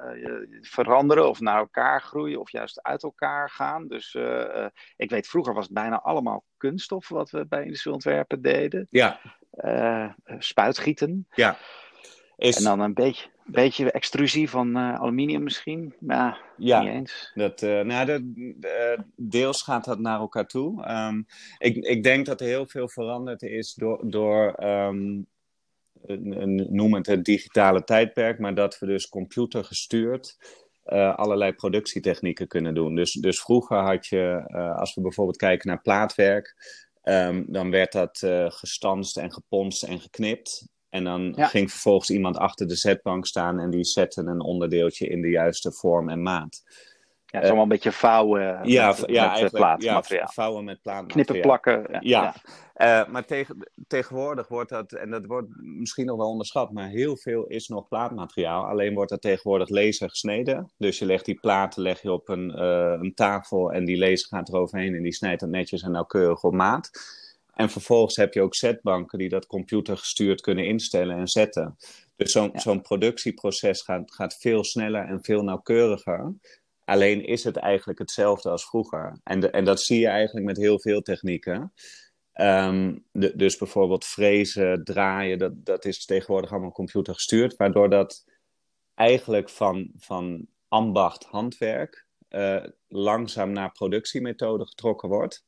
veranderen 0.61 1.29
of 1.29 1.39
naar 1.39 1.57
elkaar 1.57 2.01
groeien 2.01 2.39
of 2.39 2.51
juist 2.51 2.81
uit 2.81 3.03
elkaar 3.03 3.49
gaan? 3.49 3.87
Dus 3.87 4.13
uh, 4.13 4.65
ik 4.95 5.09
weet, 5.09 5.27
vroeger 5.27 5.53
was 5.53 5.63
het 5.63 5.73
bijna 5.73 6.01
allemaal 6.01 6.43
kunststof 6.57 7.09
wat 7.09 7.29
we 7.29 7.45
bij 7.47 7.63
industrieel 7.63 7.95
ontwerpen 7.95 8.41
deden. 8.41 8.87
Ja. 8.89 9.19
spuitgieten. 10.39 11.27
Ja. 11.35 11.57
Is... 12.35 12.57
En 12.57 12.63
dan 12.63 12.79
een 12.79 12.93
beetje, 12.93 13.29
beetje 13.51 13.91
extrusie 13.91 14.49
van 14.49 14.77
uh, 14.77 14.93
aluminium 14.93 15.43
misschien. 15.43 15.93
Maar 15.99 16.41
ja, 16.57 16.81
niet 16.81 16.89
eens. 16.89 17.31
Dat, 17.33 17.61
uh, 17.61 17.81
nou, 17.81 18.05
de, 18.05 18.31
de, 18.59 19.03
deels 19.15 19.61
gaat 19.61 19.85
dat 19.85 19.99
naar 19.99 20.19
elkaar 20.19 20.47
toe. 20.47 20.89
Um, 20.91 21.25
ik, 21.57 21.75
ik 21.75 22.03
denk 22.03 22.25
dat 22.25 22.41
er 22.41 22.47
heel 22.47 22.67
veel 22.67 22.89
veranderd 22.89 23.41
is 23.41 23.73
door, 23.73 24.09
door 24.09 24.63
um, 24.63 25.27
noem 26.69 26.93
het 26.93 27.07
het 27.07 27.25
digitale 27.25 27.83
tijdperk, 27.83 28.39
maar 28.39 28.55
dat 28.55 28.79
we 28.79 28.85
dus 28.85 29.09
computergestuurd 29.09 30.37
uh, 30.85 31.15
allerlei 31.15 31.53
productietechnieken 31.53 32.47
kunnen 32.47 32.73
doen. 32.73 32.95
Dus, 32.95 33.11
dus 33.11 33.41
vroeger 33.41 33.77
had 33.77 34.07
je, 34.07 34.43
als 34.77 34.95
we 34.95 35.01
bijvoorbeeld 35.01 35.37
kijken 35.37 35.67
naar 35.67 35.81
plaatwerk, 35.81 36.55
um, 37.03 37.45
dan 37.47 37.71
werd 37.71 37.91
dat 37.91 38.23
gestanst 38.47 39.17
en 39.17 39.33
geponst 39.33 39.83
en 39.83 39.99
geknipt. 39.99 40.69
En 40.91 41.03
dan 41.03 41.33
ging 41.37 41.71
vervolgens 41.71 42.09
iemand 42.09 42.37
achter 42.37 42.67
de 42.67 42.75
zetbank 42.75 43.25
staan 43.25 43.59
en 43.59 43.69
die 43.69 43.83
zette 43.83 44.21
een 44.21 44.41
onderdeeltje 44.41 45.07
in 45.07 45.21
de 45.21 45.29
juiste 45.29 45.71
vorm 45.71 46.09
en 46.09 46.21
maat. 46.21 46.63
Ja, 47.25 47.37
het 47.37 47.43
is 47.43 47.47
allemaal 47.47 47.63
een 47.63 47.81
beetje 47.81 47.91
vouwen 47.91 48.59
ja, 48.63 48.87
met, 48.87 49.03
ja, 49.07 49.41
met 49.41 49.51
plaatmateriaal. 49.51 50.25
Ja, 50.25 50.27
vouwen 50.33 50.63
met 50.63 50.81
plaatmateriaal. 50.81 51.25
Knippen, 51.25 51.41
plakken. 51.41 51.99
Ja, 51.99 52.33
ja. 52.75 53.03
Uh, 53.03 53.11
maar 53.11 53.25
tegen, 53.25 53.67
tegenwoordig 53.87 54.47
wordt 54.47 54.69
dat, 54.69 54.91
en 54.91 55.09
dat 55.09 55.25
wordt 55.25 55.47
misschien 55.61 56.05
nog 56.05 56.17
wel 56.17 56.29
onderschat, 56.29 56.71
maar 56.71 56.89
heel 56.89 57.17
veel 57.17 57.45
is 57.45 57.67
nog 57.67 57.87
plaatmateriaal. 57.87 58.65
Alleen 58.65 58.93
wordt 58.93 59.09
dat 59.09 59.21
tegenwoordig 59.21 59.69
laser 59.69 60.09
gesneden. 60.09 60.71
Dus 60.77 60.99
je 60.99 61.05
legt 61.05 61.25
die 61.25 61.39
platen 61.39 61.81
leg 61.81 62.01
je 62.01 62.11
op 62.11 62.29
een, 62.29 62.53
uh, 62.55 62.97
een 62.99 63.13
tafel 63.13 63.71
en 63.71 63.85
die 63.85 63.97
laser 63.97 64.27
gaat 64.27 64.49
eroverheen 64.49 64.95
en 64.95 65.03
die 65.03 65.13
snijdt 65.13 65.39
dat 65.39 65.49
netjes 65.49 65.81
en 65.81 65.91
nauwkeurig 65.91 66.43
op 66.43 66.53
maat. 66.53 66.89
En 67.53 67.69
vervolgens 67.69 68.15
heb 68.15 68.33
je 68.33 68.41
ook 68.41 68.55
zetbanken 68.55 69.17
die 69.17 69.29
dat 69.29 69.45
computergestuurd 69.45 70.41
kunnen 70.41 70.65
instellen 70.65 71.17
en 71.17 71.27
zetten. 71.27 71.77
Dus 72.15 72.31
zo'n 72.31 72.51
zo'n 72.53 72.81
productieproces 72.81 73.81
gaat, 73.81 74.13
gaat 74.13 74.37
veel 74.37 74.63
sneller 74.63 75.05
en 75.05 75.23
veel 75.23 75.43
nauwkeuriger. 75.43 76.33
Alleen 76.85 77.25
is 77.25 77.43
het 77.43 77.57
eigenlijk 77.57 77.99
hetzelfde 77.99 78.49
als 78.49 78.65
vroeger. 78.65 79.19
En, 79.23 79.39
de, 79.39 79.49
en 79.49 79.65
dat 79.65 79.81
zie 79.81 79.99
je 79.99 80.07
eigenlijk 80.07 80.45
met 80.45 80.57
heel 80.57 80.79
veel 80.79 81.01
technieken. 81.01 81.73
Ehm, 82.33 82.97
de, 83.11 83.35
dus 83.35 83.57
bijvoorbeeld 83.57 84.05
frezen, 84.05 84.83
draaien, 84.83 85.37
dat, 85.37 85.65
dat 85.65 85.85
is 85.85 86.05
tegenwoordig 86.05 86.51
allemaal 86.51 86.71
computergestuurd, 86.71 87.55
waardoor 87.55 87.89
dat 87.89 88.25
eigenlijk 88.95 89.49
van, 89.49 89.91
van 89.97 90.47
ambacht, 90.67 91.23
handwerk, 91.23 92.05
uh, 92.29 92.63
langzaam 92.87 93.51
naar 93.51 93.71
productiemethode 93.71 94.67
getrokken 94.67 95.09
wordt. 95.09 95.45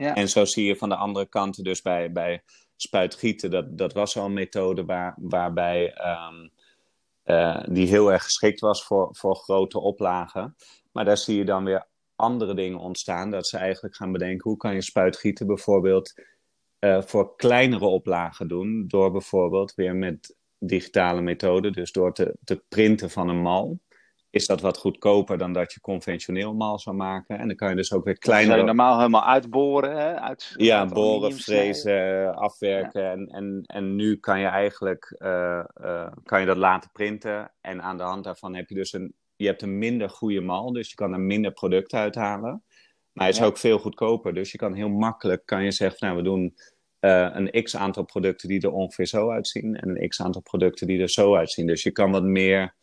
En 0.00 0.28
zo 0.28 0.44
zie 0.44 0.66
je 0.66 0.76
van 0.76 0.88
de 0.88 0.96
andere 0.96 1.26
kant 1.26 1.64
dus 1.64 1.82
bij, 1.82 2.12
bij 2.12 2.42
spuitgieten, 2.76 3.50
dat, 3.50 3.78
dat 3.78 3.92
was 3.92 4.16
al 4.16 4.24
een 4.24 4.32
methode 4.32 4.84
waar, 4.84 5.14
waarbij 5.18 5.92
ehm, 5.92 6.48
uh, 7.24 7.64
die 7.68 7.86
heel 7.86 8.12
erg 8.12 8.22
geschikt 8.22 8.60
was 8.60 8.84
voor, 8.84 9.08
voor 9.12 9.36
grote 9.36 9.80
oplagen. 9.80 10.56
Maar 10.92 11.04
daar 11.04 11.16
zie 11.16 11.36
je 11.36 11.44
dan 11.44 11.64
weer 11.64 11.86
andere 12.16 12.54
dingen 12.54 12.78
ontstaan. 12.78 13.30
Dat 13.30 13.46
ze 13.46 13.58
eigenlijk 13.58 13.96
gaan 13.96 14.12
bedenken 14.12 14.50
hoe 14.50 14.58
kan 14.58 14.74
je 14.74 14.82
spuitgieten 14.82 15.46
bijvoorbeeld 15.46 16.12
uh, 16.80 17.02
voor 17.02 17.36
kleinere 17.36 17.86
oplagen 17.86 18.48
doen. 18.48 18.84
Door 18.86 19.10
bijvoorbeeld 19.10 19.74
weer 19.74 19.94
met 19.94 20.36
digitale 20.58 21.20
methoden, 21.20 21.72
dus 21.72 21.92
door 21.92 22.12
te, 22.12 22.36
te 22.44 22.62
printen 22.68 23.10
van 23.10 23.28
een 23.28 23.42
mal 23.42 23.78
is 24.30 24.46
dat 24.46 24.60
wat 24.60 24.78
goedkoper 24.78 25.38
dan 25.38 25.52
dat 25.52 25.72
je 25.72 25.80
conventioneel 25.80 26.54
mal 26.54 26.78
zou 26.78 26.96
maken. 26.96 27.38
En 27.38 27.46
dan 27.46 27.56
kan 27.56 27.68
je 27.68 27.76
dus 27.76 27.92
ook 27.92 28.04
weer 28.04 28.18
kleiner... 28.18 28.46
Zou 28.46 28.58
je 28.58 28.66
normaal 28.66 28.96
helemaal 28.96 29.24
uitboren? 29.24 29.96
Hè? 29.96 30.20
Uit, 30.20 30.54
ja, 30.56 30.86
boren, 30.86 31.32
frezen, 31.32 32.34
afwerken. 32.34 33.10
En, 33.10 33.26
en, 33.26 33.62
en 33.66 33.96
nu 33.96 34.16
kan 34.16 34.40
je 34.40 34.46
eigenlijk 34.46 35.16
uh, 35.18 35.64
uh, 35.82 36.08
kan 36.24 36.40
je 36.40 36.46
dat 36.46 36.56
laten 36.56 36.90
printen. 36.92 37.52
En 37.60 37.82
aan 37.82 37.96
de 37.96 38.02
hand 38.02 38.24
daarvan 38.24 38.54
heb 38.54 38.68
je 38.68 38.74
dus 38.74 38.92
een, 38.92 39.14
je 39.36 39.46
hebt 39.46 39.62
een 39.62 39.78
minder 39.78 40.10
goede 40.10 40.40
mal. 40.40 40.72
Dus 40.72 40.88
je 40.88 40.94
kan 40.94 41.12
er 41.12 41.20
minder 41.20 41.52
product 41.52 41.94
uithalen. 41.94 42.62
Maar 43.12 43.26
hij 43.26 43.28
is 43.28 43.42
ook 43.42 43.58
veel 43.58 43.78
goedkoper. 43.78 44.34
Dus 44.34 44.52
je 44.52 44.58
kan 44.58 44.74
heel 44.74 44.88
makkelijk 44.88 45.46
kan 45.46 45.64
je 45.64 45.72
zeggen, 45.72 46.06
nou 46.06 46.16
we 46.16 46.22
doen... 46.22 46.54
Uh, 47.00 47.28
een 47.32 47.62
x 47.62 47.76
aantal 47.76 48.04
producten 48.04 48.48
die 48.48 48.60
er 48.60 48.72
ongeveer 48.72 49.06
zo 49.06 49.30
uitzien. 49.30 49.76
En 49.76 49.88
een 49.88 50.08
x 50.08 50.22
aantal 50.22 50.42
producten 50.42 50.86
die 50.86 51.00
er 51.00 51.08
zo 51.08 51.36
uitzien. 51.36 51.66
Dus 51.66 51.82
je 51.82 51.90
kan 51.90 52.10
wat 52.10 52.22
meer 52.22 52.74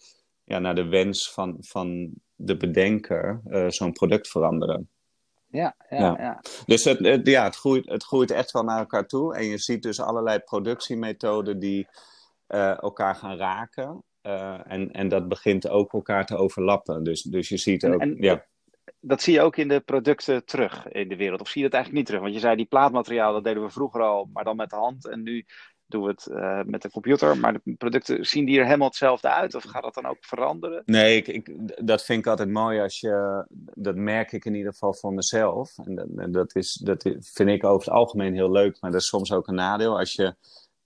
ja, 0.47 0.59
naar 0.59 0.75
de 0.75 0.87
wens 0.87 1.31
van, 1.31 1.57
van 1.59 2.11
de 2.35 2.57
bedenker 2.57 3.41
uh, 3.47 3.69
zo'n 3.69 3.91
product 3.91 4.27
veranderen. 4.27 4.89
Ja, 5.47 5.75
ja, 5.89 5.97
ja. 5.97 6.41
Dus 6.65 6.83
het, 6.83 7.27
ja, 7.27 7.43
het, 7.43 7.55
groeit, 7.55 7.89
het 7.89 8.03
groeit 8.03 8.31
echt 8.31 8.51
wel 8.51 8.63
naar 8.63 8.79
elkaar 8.79 9.07
toe. 9.07 9.35
En 9.35 9.45
je 9.45 9.57
ziet 9.57 9.83
dus 9.83 9.99
allerlei 9.99 10.39
productiemethoden 10.39 11.59
die 11.59 11.87
uh, 12.47 12.81
elkaar 12.81 13.15
gaan 13.15 13.37
raken. 13.37 14.03
Uh, 14.23 14.59
en, 14.71 14.91
en 14.91 15.07
dat 15.07 15.27
begint 15.27 15.69
ook 15.69 15.93
elkaar 15.93 16.25
te 16.25 16.35
overlappen. 16.37 17.03
Dus, 17.03 17.21
dus 17.21 17.49
je 17.49 17.57
ziet 17.57 17.85
ook. 17.85 18.01
En, 18.01 18.15
ja. 18.19 18.45
Dat 18.99 19.21
zie 19.21 19.33
je 19.33 19.41
ook 19.41 19.57
in 19.57 19.67
de 19.67 19.79
producten 19.79 20.45
terug 20.45 20.87
in 20.87 21.07
de 21.07 21.15
wereld. 21.15 21.41
Of 21.41 21.47
zie 21.47 21.61
je 21.61 21.69
dat 21.69 21.75
eigenlijk 21.75 21.93
niet 21.93 22.05
terug? 22.05 22.21
Want 22.21 22.41
je 22.41 22.47
zei 22.47 22.55
die 22.55 22.65
plaatmateriaal, 22.65 23.33
dat 23.33 23.43
deden 23.43 23.63
we 23.63 23.69
vroeger 23.69 24.01
al, 24.01 24.29
maar 24.33 24.43
dan 24.43 24.55
met 24.55 24.69
de 24.69 24.75
hand. 24.75 25.07
En 25.07 25.23
nu 25.23 25.45
doen 25.87 26.03
we 26.03 26.09
het 26.09 26.27
uh, 26.31 26.61
met 26.63 26.81
de 26.81 26.89
computer. 26.91 27.37
Maar 27.37 27.53
de 27.53 27.75
producten, 27.77 28.25
zien 28.25 28.45
die 28.45 28.59
er 28.59 28.65
helemaal 28.65 28.87
hetzelfde 28.87 29.29
uit? 29.29 29.55
Of 29.55 29.63
gaat 29.63 29.83
dat 29.83 29.93
dan 29.93 30.05
ook 30.05 30.17
veranderen? 30.19 30.81
Nee, 30.85 31.17
ik, 31.17 31.27
ik, 31.27 31.77
dat 31.87 32.05
vind 32.05 32.19
ik 32.19 32.27
altijd 32.27 32.49
mooi 32.49 32.79
als 32.79 32.99
je... 32.99 33.45
Dat 33.73 33.95
merk 33.95 34.31
ik 34.31 34.45
in 34.45 34.55
ieder 34.55 34.71
geval 34.71 34.93
voor 34.93 35.13
mezelf. 35.13 35.77
En 35.77 35.95
dat, 35.95 36.33
dat, 36.33 36.55
is, 36.55 36.73
dat 36.73 37.01
vind 37.19 37.49
ik 37.49 37.63
over 37.63 37.85
het 37.85 37.97
algemeen 37.97 38.33
heel 38.33 38.51
leuk. 38.51 38.77
Maar 38.79 38.91
dat 38.91 39.01
is 39.01 39.07
soms 39.07 39.31
ook 39.31 39.47
een 39.47 39.55
nadeel. 39.55 39.97
Als 39.97 40.13
je 40.13 40.35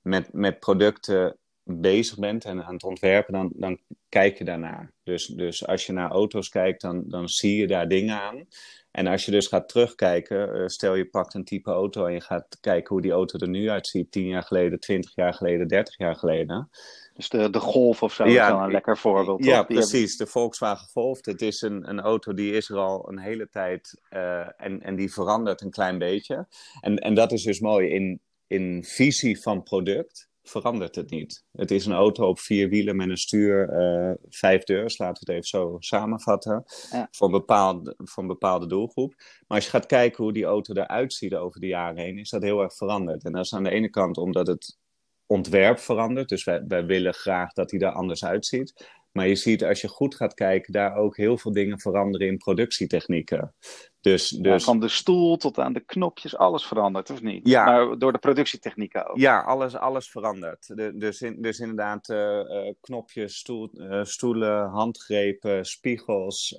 met, 0.01 0.33
met 0.33 0.59
producten 0.59 1.37
bezig 1.63 2.19
bent 2.19 2.45
en 2.45 2.63
aan 2.63 2.73
het 2.73 2.83
ontwerpen, 2.83 3.33
dan, 3.33 3.51
dan 3.55 3.79
kijk 4.09 4.37
je 4.37 4.43
daarnaar. 4.43 4.93
Dus, 5.03 5.25
dus 5.25 5.67
als 5.67 5.85
je 5.85 5.93
naar 5.93 6.11
auto's 6.11 6.49
kijkt, 6.49 6.81
dan, 6.81 7.03
dan 7.07 7.29
zie 7.29 7.55
je 7.55 7.67
daar 7.67 7.87
dingen 7.87 8.21
aan. 8.21 8.47
En 8.91 9.07
als 9.07 9.25
je 9.25 9.31
dus 9.31 9.47
gaat 9.47 9.69
terugkijken, 9.69 10.53
eh, 10.53 10.67
stel 10.67 10.95
je 10.95 11.05
pakt 11.05 11.33
een 11.33 11.43
type 11.43 11.71
auto 11.71 12.05
en 12.05 12.13
je 12.13 12.21
gaat 12.21 12.57
kijken 12.59 12.89
hoe 12.89 13.01
die 13.01 13.11
auto 13.11 13.39
er 13.39 13.49
nu 13.49 13.69
uitziet, 13.69 14.11
10 14.11 14.27
jaar 14.27 14.43
geleden, 14.43 14.79
20 14.79 15.15
jaar 15.15 15.33
geleden, 15.33 15.67
30 15.67 15.97
jaar 15.97 16.15
geleden. 16.15 16.69
Dus 17.13 17.29
de, 17.29 17.49
de 17.49 17.59
Golf 17.59 18.03
of 18.03 18.13
zo 18.13 18.27
ja, 18.27 18.45
is 18.45 18.51
wel 18.51 18.63
een 18.63 18.71
lekker 18.71 18.97
voorbeeld. 18.97 19.43
Ja, 19.43 19.63
precies. 19.63 20.17
De 20.17 20.27
Volkswagen 20.27 20.87
Golf. 20.87 21.25
Het 21.25 21.41
is 21.41 21.61
een, 21.61 21.89
een 21.89 21.99
auto 21.99 22.33
die 22.33 22.51
is 22.53 22.69
er 22.69 22.77
al 22.77 23.09
een 23.09 23.19
hele 23.19 23.49
tijd 23.49 24.01
uh, 24.09 24.61
en, 24.61 24.81
en 24.81 24.95
die 24.95 25.13
verandert 25.13 25.61
een 25.61 25.71
klein 25.71 25.97
beetje. 25.97 26.47
En, 26.81 26.97
en 26.97 27.13
dat 27.13 27.31
is 27.31 27.43
dus 27.43 27.59
mooi 27.59 27.89
in, 27.89 28.21
in 28.47 28.83
visie 28.83 29.41
van 29.41 29.63
product 29.63 30.29
verandert 30.43 30.95
het 30.95 31.09
niet. 31.09 31.45
Het 31.51 31.71
is 31.71 31.85
een 31.85 31.93
auto 31.93 32.27
op 32.27 32.39
vier 32.39 32.69
wielen 32.69 32.95
met 32.95 33.09
een 33.09 33.17
stuur, 33.17 33.69
uh, 33.81 34.13
vijf 34.29 34.63
deurs, 34.63 34.97
laten 34.97 35.25
we 35.25 35.31
het 35.31 35.43
even 35.43 35.59
zo 35.59 35.75
samenvatten, 35.79 36.63
ja. 36.91 37.07
voor, 37.11 37.27
een 37.27 37.33
bepaalde, 37.33 37.93
voor 37.97 38.23
een 38.23 38.29
bepaalde 38.29 38.67
doelgroep. 38.67 39.13
Maar 39.17 39.57
als 39.57 39.63
je 39.63 39.71
gaat 39.71 39.85
kijken 39.85 40.23
hoe 40.23 40.33
die 40.33 40.45
auto 40.45 40.73
eruit 40.73 41.13
ziet 41.13 41.35
over 41.35 41.59
de 41.59 41.67
jaren 41.67 42.03
heen, 42.03 42.17
is 42.17 42.29
dat 42.29 42.43
heel 42.43 42.61
erg 42.61 42.75
veranderd. 42.75 43.23
En 43.23 43.31
dat 43.31 43.45
is 43.45 43.53
aan 43.53 43.63
de 43.63 43.69
ene 43.69 43.89
kant 43.89 44.17
omdat 44.17 44.47
het 44.47 44.79
ontwerp 45.25 45.79
verandert, 45.79 46.29
dus 46.29 46.43
wij, 46.43 46.63
wij 46.67 46.85
willen 46.85 47.13
graag 47.13 47.53
dat 47.53 47.71
hij 47.71 47.79
er 47.79 47.91
anders 47.91 48.25
uitziet. 48.25 48.89
Maar 49.11 49.27
je 49.27 49.35
ziet 49.35 49.63
als 49.63 49.81
je 49.81 49.87
goed 49.87 50.15
gaat 50.15 50.33
kijken, 50.33 50.73
daar 50.73 50.95
ook 50.95 51.17
heel 51.17 51.37
veel 51.37 51.51
dingen 51.51 51.79
veranderen 51.79 52.27
in 52.27 52.37
productietechnieken. 52.37 53.53
Dus, 54.01 54.29
dus... 54.29 54.63
van 54.63 54.79
de 54.79 54.87
stoel 54.87 55.37
tot 55.37 55.59
aan 55.59 55.73
de 55.73 55.79
knopjes, 55.79 56.37
alles 56.37 56.65
verandert, 56.65 57.09
of 57.09 57.21
niet? 57.21 57.47
Ja. 57.47 57.65
Maar 57.65 57.97
door 57.97 58.11
de 58.11 58.17
productietechnieken 58.17 59.09
ook. 59.09 59.17
Ja, 59.17 59.39
alles, 59.39 59.75
alles 59.75 60.09
verandert. 60.09 60.67
De, 60.67 60.97
dus, 60.97 61.21
in, 61.21 61.41
dus 61.41 61.59
inderdaad, 61.59 62.09
uh, 62.09 62.17
uh, 62.17 62.73
knopjes, 62.81 63.37
stoel, 63.37 63.69
uh, 63.73 64.03
stoelen, 64.03 64.69
handgrepen, 64.69 65.65
spiegels, 65.65 66.55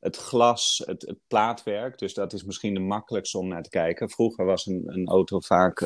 het 0.00 0.16
glas, 0.16 0.82
het, 0.86 1.02
het, 1.02 1.18
plaatwerk. 1.28 1.98
Dus 1.98 2.14
dat 2.14 2.32
is 2.32 2.44
misschien 2.44 2.74
de 2.74 2.80
makkelijkste 2.80 3.38
om 3.38 3.48
naar 3.48 3.62
te 3.62 3.70
kijken. 3.70 4.10
Vroeger 4.10 4.44
was 4.44 4.66
een, 4.66 4.82
een 4.86 5.08
auto 5.08 5.40
vaak 5.40 5.80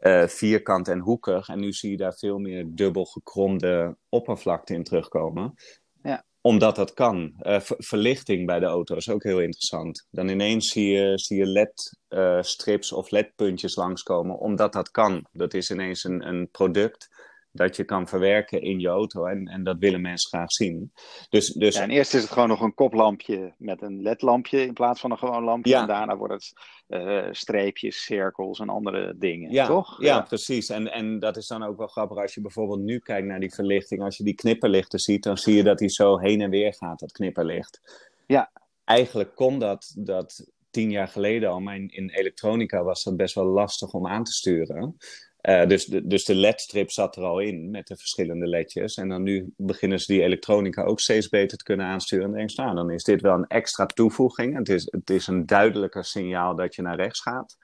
uh, 0.00 0.26
vierkant 0.26 0.88
en 0.88 0.98
hoekig. 0.98 1.48
En 1.48 1.60
nu 1.60 1.72
zie 1.72 1.90
je 1.90 1.96
daar 1.96 2.14
veel 2.14 2.38
meer 2.38 2.66
dubbel 2.68 3.04
gekromde 3.04 3.96
oppervlakte 4.08 4.74
in 4.74 4.84
terugkomen. 4.84 5.54
Ja. 6.02 6.24
Omdat 6.40 6.76
dat 6.76 6.94
kan. 6.94 7.34
Uh, 7.40 7.60
verlichting 7.60 8.46
bij 8.46 8.58
de 8.58 8.66
auto 8.66 8.96
is 8.96 9.10
ook 9.10 9.22
heel 9.22 9.40
interessant. 9.40 10.06
Dan 10.10 10.28
ineens 10.28 10.70
zie 10.70 10.90
je, 10.90 11.18
zie 11.18 11.38
je 11.38 11.46
LED-strips 11.46 12.90
uh, 12.90 12.98
of 12.98 13.10
LED-puntjes 13.10 13.76
langskomen, 13.76 14.38
omdat 14.38 14.72
dat 14.72 14.90
kan. 14.90 15.26
Dat 15.32 15.54
is 15.54 15.70
ineens 15.70 16.04
een, 16.04 16.26
een 16.28 16.48
product 16.50 17.08
dat 17.52 17.76
je 17.76 17.84
kan 17.84 18.08
verwerken 18.08 18.62
in 18.62 18.80
je 18.80 18.88
auto. 18.88 19.24
En, 19.24 19.46
en 19.46 19.64
dat 19.64 19.78
willen 19.78 20.00
mensen 20.00 20.28
graag 20.28 20.52
zien. 20.52 20.92
Dus, 21.28 21.52
dus... 21.52 21.74
Ja, 21.74 21.82
en 21.82 21.90
eerst 21.90 22.14
is 22.14 22.22
het 22.22 22.30
gewoon 22.30 22.48
nog 22.48 22.60
een 22.60 22.74
koplampje 22.74 23.54
met 23.58 23.82
een 23.82 24.02
ledlampje 24.02 24.66
in 24.66 24.72
plaats 24.72 25.00
van 25.00 25.10
een 25.10 25.18
gewoon 25.18 25.44
lampje. 25.44 25.72
Ja. 25.72 25.80
En 25.80 25.86
daarna 25.86 26.16
wordt 26.16 26.34
het 26.34 26.52
uh, 26.88 27.26
streepjes, 27.30 28.04
cirkels 28.04 28.60
en 28.60 28.68
andere 28.68 29.14
dingen, 29.18 29.52
ja, 29.52 29.66
toch? 29.66 30.00
Ja, 30.02 30.06
ja, 30.06 30.20
precies. 30.20 30.68
En, 30.68 30.92
en 30.92 31.18
dat 31.18 31.36
is 31.36 31.46
dan 31.46 31.62
ook 31.62 31.78
wel 31.78 31.86
grappig 31.86 32.18
als 32.18 32.34
je 32.34 32.40
bijvoorbeeld 32.40 32.80
nu 32.80 32.98
kijkt 32.98 33.26
naar 33.26 33.40
die 33.40 33.54
verlichting. 33.54 34.02
Als 34.02 34.16
je 34.16 34.24
die 34.24 34.34
knipperlichten 34.34 34.98
ziet, 34.98 35.22
dan 35.22 35.36
zie 35.36 35.54
je 35.56 35.62
dat 35.62 35.78
die 35.78 35.88
zo 35.88 36.18
heen 36.18 36.40
en 36.40 36.50
weer 36.50 36.74
gaat, 36.74 36.98
dat 36.98 37.12
knipperlicht. 37.12 37.80
Ja. 38.26 38.50
Eigenlijk 38.84 39.34
kon 39.34 39.58
dat, 39.58 39.94
dat 39.98 40.50
tien 40.70 40.90
jaar 40.90 41.08
geleden 41.08 41.50
al, 41.50 41.60
maar 41.60 41.74
in, 41.74 41.88
in 41.88 42.10
elektronica 42.10 42.82
was 42.82 43.02
dat 43.02 43.16
best 43.16 43.34
wel 43.34 43.44
lastig 43.44 43.92
om 43.92 44.06
aan 44.06 44.24
te 44.24 44.32
sturen. 44.32 44.96
Uh, 45.42 45.66
dus, 45.66 45.84
de, 45.84 46.06
dus 46.06 46.24
de 46.24 46.34
LED-strip 46.34 46.90
zat 46.90 47.16
er 47.16 47.22
al 47.22 47.38
in 47.40 47.70
met 47.70 47.86
de 47.86 47.96
verschillende 47.96 48.46
LEDjes. 48.46 48.96
En 48.96 49.08
dan 49.08 49.22
nu 49.22 49.52
beginnen 49.56 50.00
ze 50.00 50.12
die 50.12 50.22
elektronica 50.22 50.82
ook 50.82 51.00
steeds 51.00 51.28
beter 51.28 51.58
te 51.58 51.64
kunnen 51.64 51.86
aansturen. 51.86 52.24
En 52.24 52.32
denk 52.32 52.50
je, 52.50 52.62
nou, 52.62 52.74
dan 52.74 52.90
is 52.90 53.04
dit 53.04 53.20
wel 53.20 53.34
een 53.34 53.46
extra 53.46 53.86
toevoeging. 53.86 54.56
Het 54.56 54.68
is, 54.68 54.88
het 54.90 55.10
is 55.10 55.26
een 55.26 55.46
duidelijker 55.46 56.04
signaal 56.04 56.56
dat 56.56 56.74
je 56.74 56.82
naar 56.82 56.96
rechts 56.96 57.20
gaat. 57.20 57.56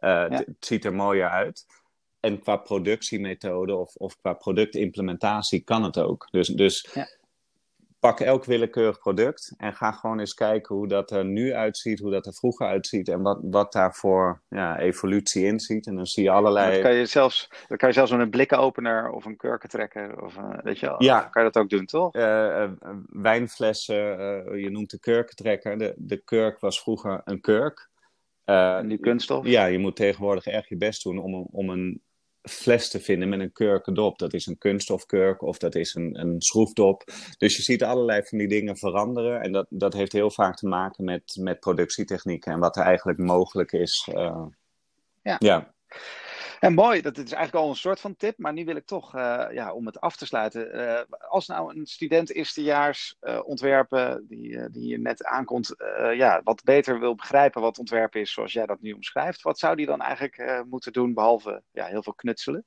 Uh, 0.00 0.10
ja. 0.10 0.28
het, 0.28 0.46
het 0.46 0.66
ziet 0.66 0.84
er 0.84 0.94
mooier 0.94 1.28
uit. 1.28 1.66
En 2.20 2.40
qua 2.40 2.56
productiemethode 2.56 3.76
of, 3.76 3.94
of 3.94 4.16
qua 4.16 4.32
productimplementatie 4.32 5.60
kan 5.60 5.82
het 5.82 5.98
ook. 5.98 6.28
Dus, 6.30 6.48
dus 6.48 6.88
ja 6.94 7.06
pak 8.00 8.20
elk 8.20 8.44
willekeurig 8.44 8.98
product 8.98 9.54
en 9.56 9.74
ga 9.74 9.92
gewoon 9.92 10.18
eens 10.18 10.34
kijken 10.34 10.74
hoe 10.74 10.88
dat 10.88 11.10
er 11.10 11.24
nu 11.24 11.54
uitziet, 11.54 11.98
hoe 11.98 12.10
dat 12.10 12.26
er 12.26 12.34
vroeger 12.34 12.66
uitziet 12.66 13.08
en 13.08 13.22
wat, 13.22 13.38
wat 13.42 13.72
daarvoor 13.72 14.42
ja, 14.48 14.78
evolutie 14.78 15.44
in 15.44 15.60
ziet. 15.60 15.86
En 15.86 15.96
dan 15.96 16.06
zie 16.06 16.22
je 16.22 16.30
allerlei. 16.30 16.72
Dat 16.72 16.82
kan 16.82 16.94
je 16.94 17.06
zelfs, 17.06 17.48
dan 17.68 17.76
kan 17.76 17.88
je 17.88 17.94
zelfs 17.94 18.10
met 18.10 18.20
een 18.20 18.30
blikkenopener 18.30 19.10
of 19.10 19.24
een 19.24 19.36
kurkentrekker, 19.36 20.22
of 20.22 20.36
uh, 20.36 20.58
weet 20.62 20.78
je 20.78 20.86
wel. 20.86 21.02
Ja. 21.02 21.20
kan 21.20 21.44
je 21.44 21.50
dat 21.50 21.62
ook 21.62 21.70
doen, 21.70 21.86
toch? 21.86 22.14
Uh, 22.14 22.22
uh, 22.22 22.70
wijnflessen, 23.08 23.96
je 24.58 24.70
noemt 24.70 24.90
de 24.90 24.98
kurkentrekker. 24.98 25.78
De, 25.78 25.94
de 25.96 26.24
kurk 26.24 26.60
was 26.60 26.82
vroeger 26.82 27.20
een 27.24 27.40
kurk. 27.40 27.88
nu 28.82 28.98
kunststof? 28.98 29.46
Ja, 29.46 29.64
je 29.64 29.78
moet 29.78 29.96
tegenwoordig 29.96 30.46
erg 30.46 30.68
je 30.68 30.76
best 30.76 31.02
doen 31.02 31.18
om, 31.18 31.48
om 31.50 31.70
een 31.70 32.02
fles 32.42 32.90
te 32.90 33.00
vinden 33.00 33.28
met 33.28 33.40
een 33.40 33.52
kurkendop. 33.52 34.18
Dat 34.18 34.32
is 34.32 34.46
een 34.46 34.58
kunststofkurk 34.58 35.42
of 35.42 35.58
dat 35.58 35.74
is 35.74 35.94
een, 35.94 36.20
een 36.20 36.40
schroefdop. 36.40 37.04
Dus 37.38 37.56
je 37.56 37.62
ziet 37.62 37.82
allerlei 37.82 38.22
van 38.24 38.38
die 38.38 38.48
dingen 38.48 38.76
veranderen. 38.76 39.40
En 39.40 39.52
dat, 39.52 39.66
dat 39.68 39.92
heeft 39.92 40.12
heel 40.12 40.30
vaak 40.30 40.56
te 40.56 40.66
maken 40.66 41.04
met, 41.04 41.36
met 41.40 41.60
productietechnieken 41.60 42.52
en 42.52 42.58
wat 42.58 42.76
er 42.76 42.82
eigenlijk 42.82 43.18
mogelijk 43.18 43.72
is. 43.72 44.08
Uh, 44.12 44.42
ja. 45.22 45.36
ja. 45.38 45.74
En 46.60 46.74
mooi, 46.74 47.00
dat 47.00 47.18
is 47.18 47.32
eigenlijk 47.32 47.64
al 47.64 47.70
een 47.70 47.76
soort 47.76 48.00
van 48.00 48.16
tip, 48.16 48.38
maar 48.38 48.52
nu 48.52 48.64
wil 48.64 48.76
ik 48.76 48.86
toch, 48.86 49.14
uh, 49.14 49.46
ja, 49.50 49.72
om 49.72 49.86
het 49.86 50.00
af 50.00 50.16
te 50.16 50.26
sluiten. 50.26 50.76
Uh, 50.76 51.00
als 51.28 51.46
nou 51.46 51.78
een 51.78 51.86
student 51.86 52.34
eerstejaars 52.34 53.16
uh, 53.20 53.40
ontwerpen, 53.44 54.26
die, 54.28 54.70
die 54.70 54.82
hier 54.82 55.00
net 55.00 55.24
aankomt, 55.24 55.74
ja, 56.14 56.40
wat 56.44 56.64
beter 56.64 57.00
wil 57.00 57.14
begrijpen 57.14 57.60
wat 57.60 57.78
ontwerpen 57.78 58.20
is, 58.20 58.32
zoals 58.32 58.52
jij 58.52 58.66
dat 58.66 58.80
nu 58.80 58.92
omschrijft, 58.92 59.42
wat 59.42 59.58
zou 59.58 59.76
die 59.76 59.86
dan 59.86 60.00
eigenlijk 60.00 60.64
moeten 60.68 60.92
doen, 60.92 61.14
behalve 61.14 61.62
ja, 61.70 61.86
heel 61.86 62.02
veel 62.02 62.14
knutselen? 62.14 62.64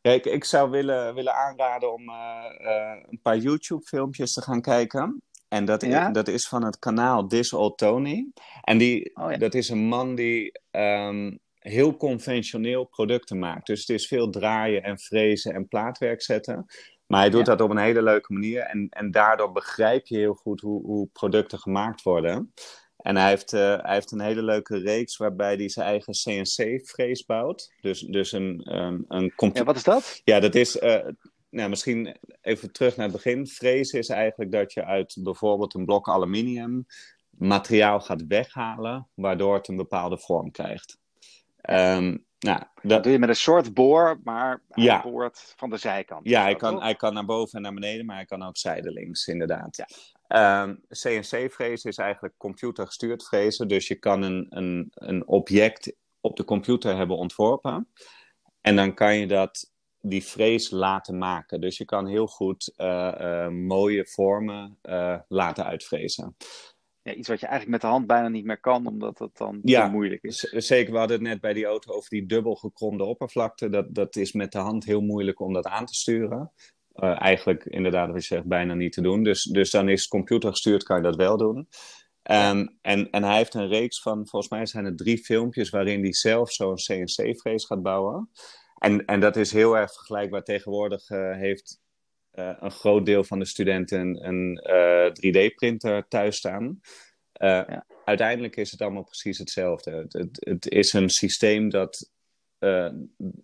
Kijk, 0.00 0.24
ik 0.24 0.44
zou 0.44 0.70
willen, 0.70 1.14
willen 1.14 1.34
aanraden 1.34 1.92
om 1.92 2.08
een 2.08 3.20
paar 3.22 3.36
YouTube-filmpjes 3.36 4.32
te 4.32 4.42
gaan 4.42 4.60
kijken. 4.60 5.22
En 5.48 5.64
dat, 5.64 5.82
is, 5.82 6.08
dat 6.12 6.28
is 6.28 6.48
van 6.48 6.64
het 6.64 6.78
kanaal 6.78 7.26
This 7.26 7.52
Old 7.52 7.78
Tony. 7.78 8.26
En 8.60 8.78
die, 8.78 9.16
oh, 9.16 9.30
ja. 9.30 9.36
dat 9.36 9.54
is 9.54 9.68
een 9.68 9.84
man 9.84 10.14
die 10.14 10.60
um, 10.70 11.38
heel 11.68 11.96
conventioneel 11.96 12.84
producten 12.84 13.38
maakt. 13.38 13.66
Dus 13.66 13.80
het 13.80 13.88
is 13.88 14.06
veel 14.06 14.30
draaien 14.30 14.82
en 14.82 14.98
frezen 14.98 15.54
en 15.54 15.68
plaatwerk 15.68 16.22
zetten. 16.22 16.66
Maar 17.06 17.20
hij 17.20 17.30
doet 17.30 17.46
dat 17.46 17.60
op 17.60 17.70
een 17.70 17.76
hele 17.76 18.02
leuke 18.02 18.32
manier. 18.32 18.60
En, 18.60 18.88
en 18.90 19.10
daardoor 19.10 19.52
begrijp 19.52 20.06
je 20.06 20.18
heel 20.18 20.34
goed 20.34 20.60
hoe, 20.60 20.82
hoe 20.82 21.08
producten 21.12 21.58
gemaakt 21.58 22.02
worden. 22.02 22.52
En 22.96 23.16
hij 23.16 23.28
heeft, 23.28 23.52
uh, 23.52 23.60
hij 23.60 23.94
heeft 23.94 24.10
een 24.10 24.20
hele 24.20 24.42
leuke 24.42 24.78
reeks 24.78 25.16
waarbij 25.16 25.54
hij 25.54 25.68
zijn 25.68 25.86
eigen 25.86 26.12
CNC-frees 26.12 27.24
bouwt. 27.24 27.72
Dus, 27.80 28.00
dus 28.00 28.32
een, 28.32 28.76
um, 28.76 29.04
een 29.08 29.32
Ja, 29.52 29.64
wat 29.64 29.76
is 29.76 29.84
dat? 29.84 30.20
Ja, 30.24 30.40
dat 30.40 30.54
is... 30.54 30.76
Uh, 30.76 31.06
nou, 31.50 31.68
misschien 31.68 32.16
even 32.40 32.72
terug 32.72 32.96
naar 32.96 33.06
het 33.06 33.14
begin. 33.14 33.46
Frezen 33.46 33.98
is 33.98 34.08
eigenlijk 34.08 34.52
dat 34.52 34.72
je 34.72 34.84
uit 34.84 35.16
bijvoorbeeld 35.20 35.74
een 35.74 35.84
blok 35.84 36.08
aluminium 36.08 36.86
materiaal 37.30 38.00
gaat 38.00 38.26
weghalen, 38.26 39.08
waardoor 39.14 39.54
het 39.54 39.68
een 39.68 39.76
bepaalde 39.76 40.18
vorm 40.18 40.50
krijgt. 40.50 40.98
Um, 41.70 42.24
nou, 42.38 42.62
dat... 42.82 43.02
doe 43.02 43.12
je 43.12 43.18
met 43.18 43.28
een 43.28 43.36
soort 43.36 43.74
boor, 43.74 44.20
maar 44.24 44.62
ja. 44.68 45.02
boort 45.02 45.54
van 45.56 45.70
de 45.70 45.76
zijkant. 45.76 46.28
Ja, 46.28 46.42
hij 46.42 46.56
kan, 46.56 46.82
hij 46.82 46.94
kan 46.94 47.14
naar 47.14 47.24
boven 47.24 47.56
en 47.56 47.62
naar 47.62 47.74
beneden, 47.74 48.06
maar 48.06 48.16
hij 48.16 48.24
kan 48.24 48.42
ook 48.42 48.56
zijdelings, 48.56 49.26
inderdaad. 49.26 49.76
Ja. 49.76 50.62
Um, 50.62 50.80
CNC-frezen 50.88 51.90
is 51.90 51.98
eigenlijk 51.98 52.34
computergestuurd 52.36 53.24
frezen. 53.24 53.68
Dus 53.68 53.88
je 53.88 53.94
kan 53.94 54.22
een, 54.22 54.46
een, 54.48 54.90
een 54.94 55.26
object 55.26 55.94
op 56.20 56.36
de 56.36 56.44
computer 56.44 56.96
hebben 56.96 57.16
ontworpen. 57.16 57.88
En 58.60 58.76
dan 58.76 58.94
kan 58.94 59.16
je 59.16 59.26
dat, 59.26 59.72
die 60.00 60.22
frees 60.22 60.70
laten 60.70 61.18
maken. 61.18 61.60
Dus 61.60 61.78
je 61.78 61.84
kan 61.84 62.06
heel 62.06 62.26
goed 62.26 62.72
uh, 62.76 63.12
uh, 63.20 63.48
mooie 63.48 64.06
vormen 64.06 64.78
uh, 64.82 65.18
laten 65.28 65.64
uitfrezen 65.64 66.36
ja, 67.06 67.14
iets 67.14 67.28
wat 67.28 67.40
je 67.40 67.46
eigenlijk 67.46 67.82
met 67.82 67.90
de 67.90 67.96
hand 67.96 68.06
bijna 68.06 68.28
niet 68.28 68.44
meer 68.44 68.60
kan, 68.60 68.86
omdat 68.86 69.18
het 69.18 69.36
dan 69.36 69.58
ja, 69.62 69.84
te 69.84 69.90
moeilijk 69.90 70.22
is. 70.22 70.38
Zeker, 70.38 70.92
we 70.92 70.98
hadden 70.98 71.16
het 71.16 71.26
net 71.26 71.40
bij 71.40 71.52
die 71.52 71.64
auto 71.64 71.92
over 71.92 72.10
die 72.10 72.26
dubbel 72.26 72.54
gekromde 72.54 73.04
oppervlakte. 73.04 73.68
Dat, 73.68 73.94
dat 73.94 74.16
is 74.16 74.32
met 74.32 74.52
de 74.52 74.58
hand 74.58 74.84
heel 74.84 75.00
moeilijk 75.00 75.40
om 75.40 75.52
dat 75.52 75.66
aan 75.66 75.86
te 75.86 75.94
sturen. 75.94 76.52
Uh, 76.94 77.22
eigenlijk, 77.22 77.64
inderdaad, 77.64 78.06
wat 78.06 78.26
je 78.26 78.34
zegt, 78.34 78.46
bijna 78.46 78.74
niet 78.74 78.92
te 78.92 79.00
doen. 79.00 79.22
Dus, 79.22 79.42
dus 79.42 79.70
dan 79.70 79.88
is 79.88 80.08
computer 80.08 80.50
gestuurd, 80.50 80.82
kan 80.82 80.96
je 80.96 81.02
dat 81.02 81.16
wel 81.16 81.36
doen. 81.36 81.68
Um, 82.30 82.78
en, 82.82 83.10
en 83.10 83.22
hij 83.24 83.36
heeft 83.36 83.54
een 83.54 83.68
reeks 83.68 84.00
van, 84.02 84.28
volgens 84.28 84.50
mij 84.50 84.66
zijn 84.66 84.84
het 84.84 84.98
drie 84.98 85.18
filmpjes 85.18 85.70
waarin 85.70 86.02
hij 86.02 86.12
zelf 86.12 86.52
zo'n 86.52 86.74
CNC-frees 86.74 87.64
gaat 87.64 87.82
bouwen. 87.82 88.30
En, 88.78 89.04
en 89.04 89.20
dat 89.20 89.36
is 89.36 89.52
heel 89.52 89.76
erg 89.76 89.92
vergelijkbaar. 89.92 90.42
Tegenwoordig 90.42 91.10
uh, 91.10 91.36
heeft 91.36 91.80
een 92.36 92.70
groot 92.70 93.06
deel 93.06 93.24
van 93.24 93.38
de 93.38 93.44
studenten 93.44 94.26
een 94.26 94.60
uh, 94.66 95.06
eh, 95.06 95.12
3D-printer 95.12 96.08
thuis 96.08 96.36
staan. 96.36 96.80
Ja. 97.32 97.86
Uiteindelijk 98.04 98.56
is 98.56 98.70
het 98.70 98.80
allemaal 98.80 99.04
precies 99.04 99.38
hetzelfde. 99.38 99.90
Het, 99.90 100.12
het, 100.12 100.36
het 100.40 100.70
is 100.70 100.92
een 100.92 101.10
systeem 101.10 101.68
dat 101.68 102.10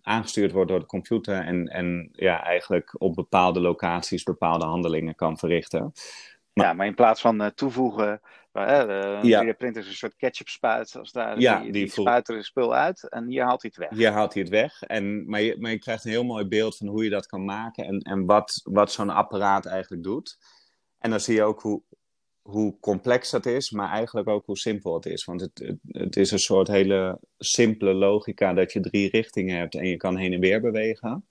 aangestuurd 0.01 0.51
wordt 0.51 0.69
door 0.69 0.79
de 0.79 0.85
computer 0.85 1.45
en, 1.45 1.67
en 1.67 2.09
ja, 2.11 2.43
eigenlijk 2.43 3.01
op 3.01 3.15
bepaalde 3.15 3.59
locaties 3.59 4.23
bepaalde 4.23 4.65
handelingen 4.65 5.15
kan 5.15 5.37
verrichten. 5.37 5.91
Maar, 6.53 6.65
ja, 6.65 6.73
maar 6.73 6.85
in 6.85 6.95
plaats 6.95 7.21
van 7.21 7.51
toevoegen 7.55 8.21
maar, 8.53 8.87
de 8.87 9.19
ja. 9.27 9.43
3D-printer 9.43 9.81
is 9.81 9.87
een 9.87 9.93
soort 9.93 10.15
ketchup 10.15 10.47
spuit. 10.47 10.95
Als 10.95 11.11
daar, 11.11 11.39
ja, 11.39 11.61
die, 11.61 11.71
die, 11.71 11.81
die 11.83 11.91
spuit 11.91 12.29
er 12.29 12.35
een 12.35 12.43
spul 12.43 12.75
uit 12.75 13.09
en 13.09 13.27
hier 13.27 13.43
haalt 13.43 13.61
hij 13.61 13.71
het 13.75 13.89
weg. 13.89 13.97
Hier 13.99 14.11
haalt 14.11 14.33
hij 14.33 14.41
het 14.41 14.51
weg. 14.51 14.81
En, 14.81 15.29
maar, 15.29 15.41
je, 15.41 15.55
maar 15.59 15.71
je 15.71 15.79
krijgt 15.79 16.05
een 16.05 16.11
heel 16.11 16.23
mooi 16.23 16.45
beeld 16.45 16.77
van 16.77 16.87
hoe 16.87 17.03
je 17.03 17.09
dat 17.09 17.25
kan 17.25 17.45
maken 17.45 17.85
en, 17.85 17.99
en 17.99 18.25
wat, 18.25 18.61
wat 18.63 18.91
zo'n 18.91 19.09
apparaat 19.09 19.65
eigenlijk 19.65 20.03
doet. 20.03 20.37
En 20.99 21.09
dan 21.09 21.19
zie 21.19 21.35
je 21.35 21.43
ook 21.43 21.61
hoe, 21.61 21.81
hoe 22.41 22.79
complex 22.79 23.29
dat 23.29 23.45
is, 23.45 23.71
maar 23.71 23.89
eigenlijk 23.89 24.27
ook 24.27 24.45
hoe 24.45 24.57
simpel 24.57 24.93
het 24.93 25.05
is. 25.05 25.25
Want 25.25 25.41
het, 25.41 25.59
het, 25.59 25.77
het, 25.87 26.17
is 26.17 26.31
een 26.31 26.39
soort 26.39 26.67
hele 26.67 27.19
simpele 27.37 27.93
logica 27.93 28.53
dat 28.53 28.73
je 28.73 28.79
drie 28.79 29.09
richtingen 29.09 29.57
hebt 29.57 29.75
en 29.75 29.87
je 29.87 29.97
kan 29.97 30.17
heen 30.17 30.33
en 30.33 30.39
weer 30.39 30.61
bewegen. 30.61 31.27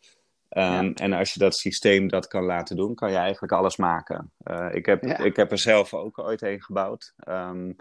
Um, 0.54 0.92
En 0.94 1.12
als 1.12 1.32
je 1.32 1.38
dat 1.38 1.56
systeem 1.56 2.08
dat 2.08 2.26
kan 2.26 2.44
laten 2.44 2.76
doen, 2.76 2.94
kan 2.94 3.10
je 3.10 3.16
eigenlijk 3.16 3.52
alles 3.52 3.76
maken. 3.76 4.32
Uh, 4.44 4.68
ik, 4.72 4.86
heb, 4.86 5.04
ik 5.04 5.36
heb 5.36 5.50
er 5.50 5.58
zelf 5.58 5.94
ook 5.94 6.18
ooit 6.18 6.42
een 6.42 6.62
gebouwd. 6.62 7.14
Um, 7.28 7.76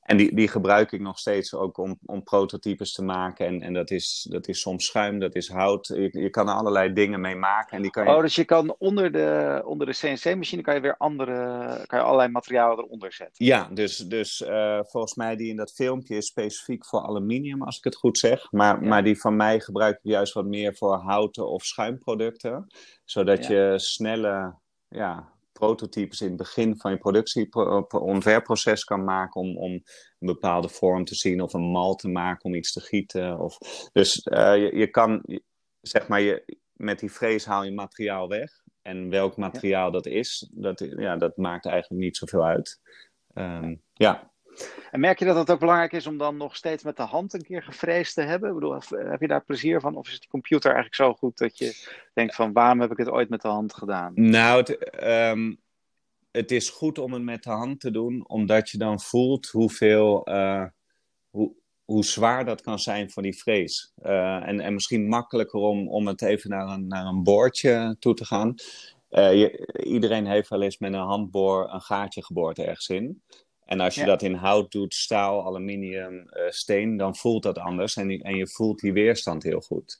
en 0.00 0.16
die, 0.16 0.34
die 0.34 0.48
gebruik 0.48 0.92
ik 0.92 1.00
nog 1.00 1.18
steeds 1.18 1.54
ook 1.54 1.78
om, 1.78 1.98
om 2.04 2.22
prototypes 2.22 2.92
te 2.92 3.04
maken. 3.04 3.46
En, 3.46 3.62
en 3.62 3.72
dat, 3.72 3.90
is, 3.90 4.26
dat 4.30 4.48
is 4.48 4.60
soms 4.60 4.86
schuim, 4.86 5.18
dat 5.18 5.34
is 5.34 5.48
hout. 5.48 5.86
Je, 5.86 6.08
je 6.12 6.30
kan 6.30 6.48
er 6.48 6.54
allerlei 6.54 6.92
dingen 6.92 7.20
mee 7.20 7.36
maken. 7.36 7.76
En 7.76 7.82
die 7.82 7.90
kan 7.90 8.04
je... 8.04 8.10
Oh, 8.10 8.20
dus 8.20 8.34
je 8.34 8.44
kan 8.44 8.74
onder 8.78 9.12
de, 9.12 9.62
onder 9.64 9.86
de 9.86 9.92
CNC-machine 9.92 10.62
kan 10.62 10.74
je 10.74 10.80
weer 10.80 10.96
andere, 10.96 11.36
kan 11.86 11.98
je 11.98 12.04
allerlei 12.04 12.30
materialen 12.30 12.84
eronder 12.84 13.12
zetten. 13.12 13.44
Ja, 13.44 13.68
dus, 13.72 13.96
dus 13.96 14.40
uh, 14.40 14.80
volgens 14.82 15.14
mij 15.14 15.36
die 15.36 15.48
in 15.48 15.56
dat 15.56 15.72
filmpje 15.72 16.16
is 16.16 16.26
specifiek 16.26 16.86
voor 16.86 17.00
aluminium, 17.00 17.62
als 17.62 17.78
ik 17.78 17.84
het 17.84 17.96
goed 17.96 18.18
zeg. 18.18 18.52
Maar, 18.52 18.82
ja. 18.82 18.88
maar 18.88 19.04
die 19.04 19.20
van 19.20 19.36
mij 19.36 19.60
gebruik 19.60 19.96
ik 19.96 20.10
juist 20.10 20.32
wat 20.32 20.46
meer 20.46 20.74
voor 20.74 20.96
houten 20.96 21.48
of 21.48 21.64
schuimproducten. 21.64 22.66
Zodat 23.04 23.46
ja. 23.46 23.54
je 23.54 23.78
snelle 23.78 24.54
ja, 24.88 25.32
prototypes 25.60 26.20
in 26.20 26.28
het 26.28 26.36
begin 26.36 26.78
van 26.78 26.90
je 26.90 26.98
productie-ontwerpproces 26.98 28.84
kan 28.84 29.04
maken 29.04 29.40
om, 29.40 29.56
om 29.56 29.72
een 29.72 30.26
bepaalde 30.26 30.68
vorm 30.68 31.04
te 31.04 31.14
zien 31.14 31.40
of 31.40 31.52
een 31.52 31.70
mal 31.70 31.94
te 31.94 32.08
maken 32.08 32.44
om 32.44 32.54
iets 32.54 32.72
te 32.72 32.80
gieten. 32.80 33.38
Of, 33.38 33.58
dus 33.92 34.26
uh, 34.26 34.56
je, 34.56 34.76
je, 34.76 34.86
kan, 34.86 35.24
zeg 35.80 36.08
maar, 36.08 36.20
je, 36.20 36.58
met 36.72 36.98
die 36.98 37.10
frees 37.10 37.44
haal 37.44 37.64
je 37.64 37.72
materiaal 37.72 38.28
weg. 38.28 38.50
En 38.82 39.08
welk 39.10 39.36
materiaal 39.36 39.86
ja. 39.86 39.92
dat 39.92 40.06
is, 40.06 40.48
dat, 40.52 40.86
ja, 40.96 41.16
dat 41.16 41.36
maakt 41.36 41.66
eigenlijk 41.66 42.02
niet 42.02 42.16
zoveel 42.16 42.44
uit. 42.44 42.80
Um, 43.34 43.82
ja. 43.92 44.29
En 44.90 45.00
merk 45.00 45.18
je 45.18 45.24
dat 45.24 45.36
het 45.36 45.50
ook 45.50 45.58
belangrijk 45.58 45.92
is 45.92 46.06
om 46.06 46.18
dan 46.18 46.36
nog 46.36 46.56
steeds 46.56 46.82
met 46.82 46.96
de 46.96 47.02
hand 47.02 47.34
een 47.34 47.42
keer 47.42 47.62
gevreesd 47.62 48.14
te 48.14 48.22
hebben? 48.22 48.48
Ik 48.48 48.54
bedoel, 48.54 48.80
heb 48.88 49.20
je 49.20 49.28
daar 49.28 49.44
plezier 49.44 49.80
van? 49.80 49.96
Of 49.96 50.08
is 50.08 50.20
die 50.20 50.28
computer 50.28 50.72
eigenlijk 50.72 50.94
zo 50.94 51.14
goed 51.14 51.38
dat 51.38 51.58
je 51.58 51.88
denkt 52.14 52.34
van 52.34 52.52
waarom 52.52 52.80
heb 52.80 52.90
ik 52.90 52.96
het 52.96 53.10
ooit 53.10 53.28
met 53.28 53.42
de 53.42 53.48
hand 53.48 53.74
gedaan? 53.74 54.12
Nou, 54.14 54.58
het, 54.58 55.02
um, 55.04 55.60
het 56.30 56.50
is 56.50 56.70
goed 56.70 56.98
om 56.98 57.12
het 57.12 57.22
met 57.22 57.42
de 57.42 57.50
hand 57.50 57.80
te 57.80 57.90
doen, 57.90 58.28
omdat 58.28 58.70
je 58.70 58.78
dan 58.78 59.00
voelt 59.00 59.46
hoeveel, 59.48 60.28
uh, 60.28 60.64
hoe, 61.84 62.04
zwaar 62.04 62.44
dat 62.44 62.60
kan 62.60 62.78
zijn 62.78 63.10
voor 63.10 63.22
die 63.22 63.38
vrees. 63.38 63.92
Uh, 64.02 64.48
en, 64.48 64.60
en 64.60 64.74
misschien 64.74 65.08
makkelijker 65.08 65.60
om, 65.60 65.88
om 65.88 66.06
het 66.06 66.22
even 66.22 66.50
naar 66.50 66.68
een, 66.68 66.86
naar 66.86 67.06
een 67.06 67.22
boordje 67.22 67.96
toe 67.98 68.14
te 68.14 68.24
gaan. 68.24 68.54
Je, 69.08 69.82
iedereen 69.84 70.26
heeft 70.26 70.48
wel 70.48 70.62
eens 70.62 70.78
met 70.78 70.92
een 70.92 71.00
handboor 71.00 71.72
een 71.72 71.80
gaatje 71.80 72.24
geboord 72.24 72.58
ergens 72.58 72.88
in. 72.88 73.22
En 73.70 73.80
als 73.80 73.94
je 73.94 74.00
ja. 74.00 74.06
dat 74.06 74.22
in 74.22 74.34
hout 74.34 74.72
doet, 74.72 74.94
staal, 74.94 75.44
aluminium, 75.44 76.14
uh, 76.14 76.48
steen, 76.48 76.96
dan 76.96 77.16
voelt 77.16 77.42
dat 77.42 77.58
anders. 77.58 77.96
En, 77.96 78.10
en 78.10 78.36
je 78.36 78.48
voelt 78.48 78.80
die 78.80 78.92
weerstand 78.92 79.42
heel 79.42 79.60
goed. 79.60 79.98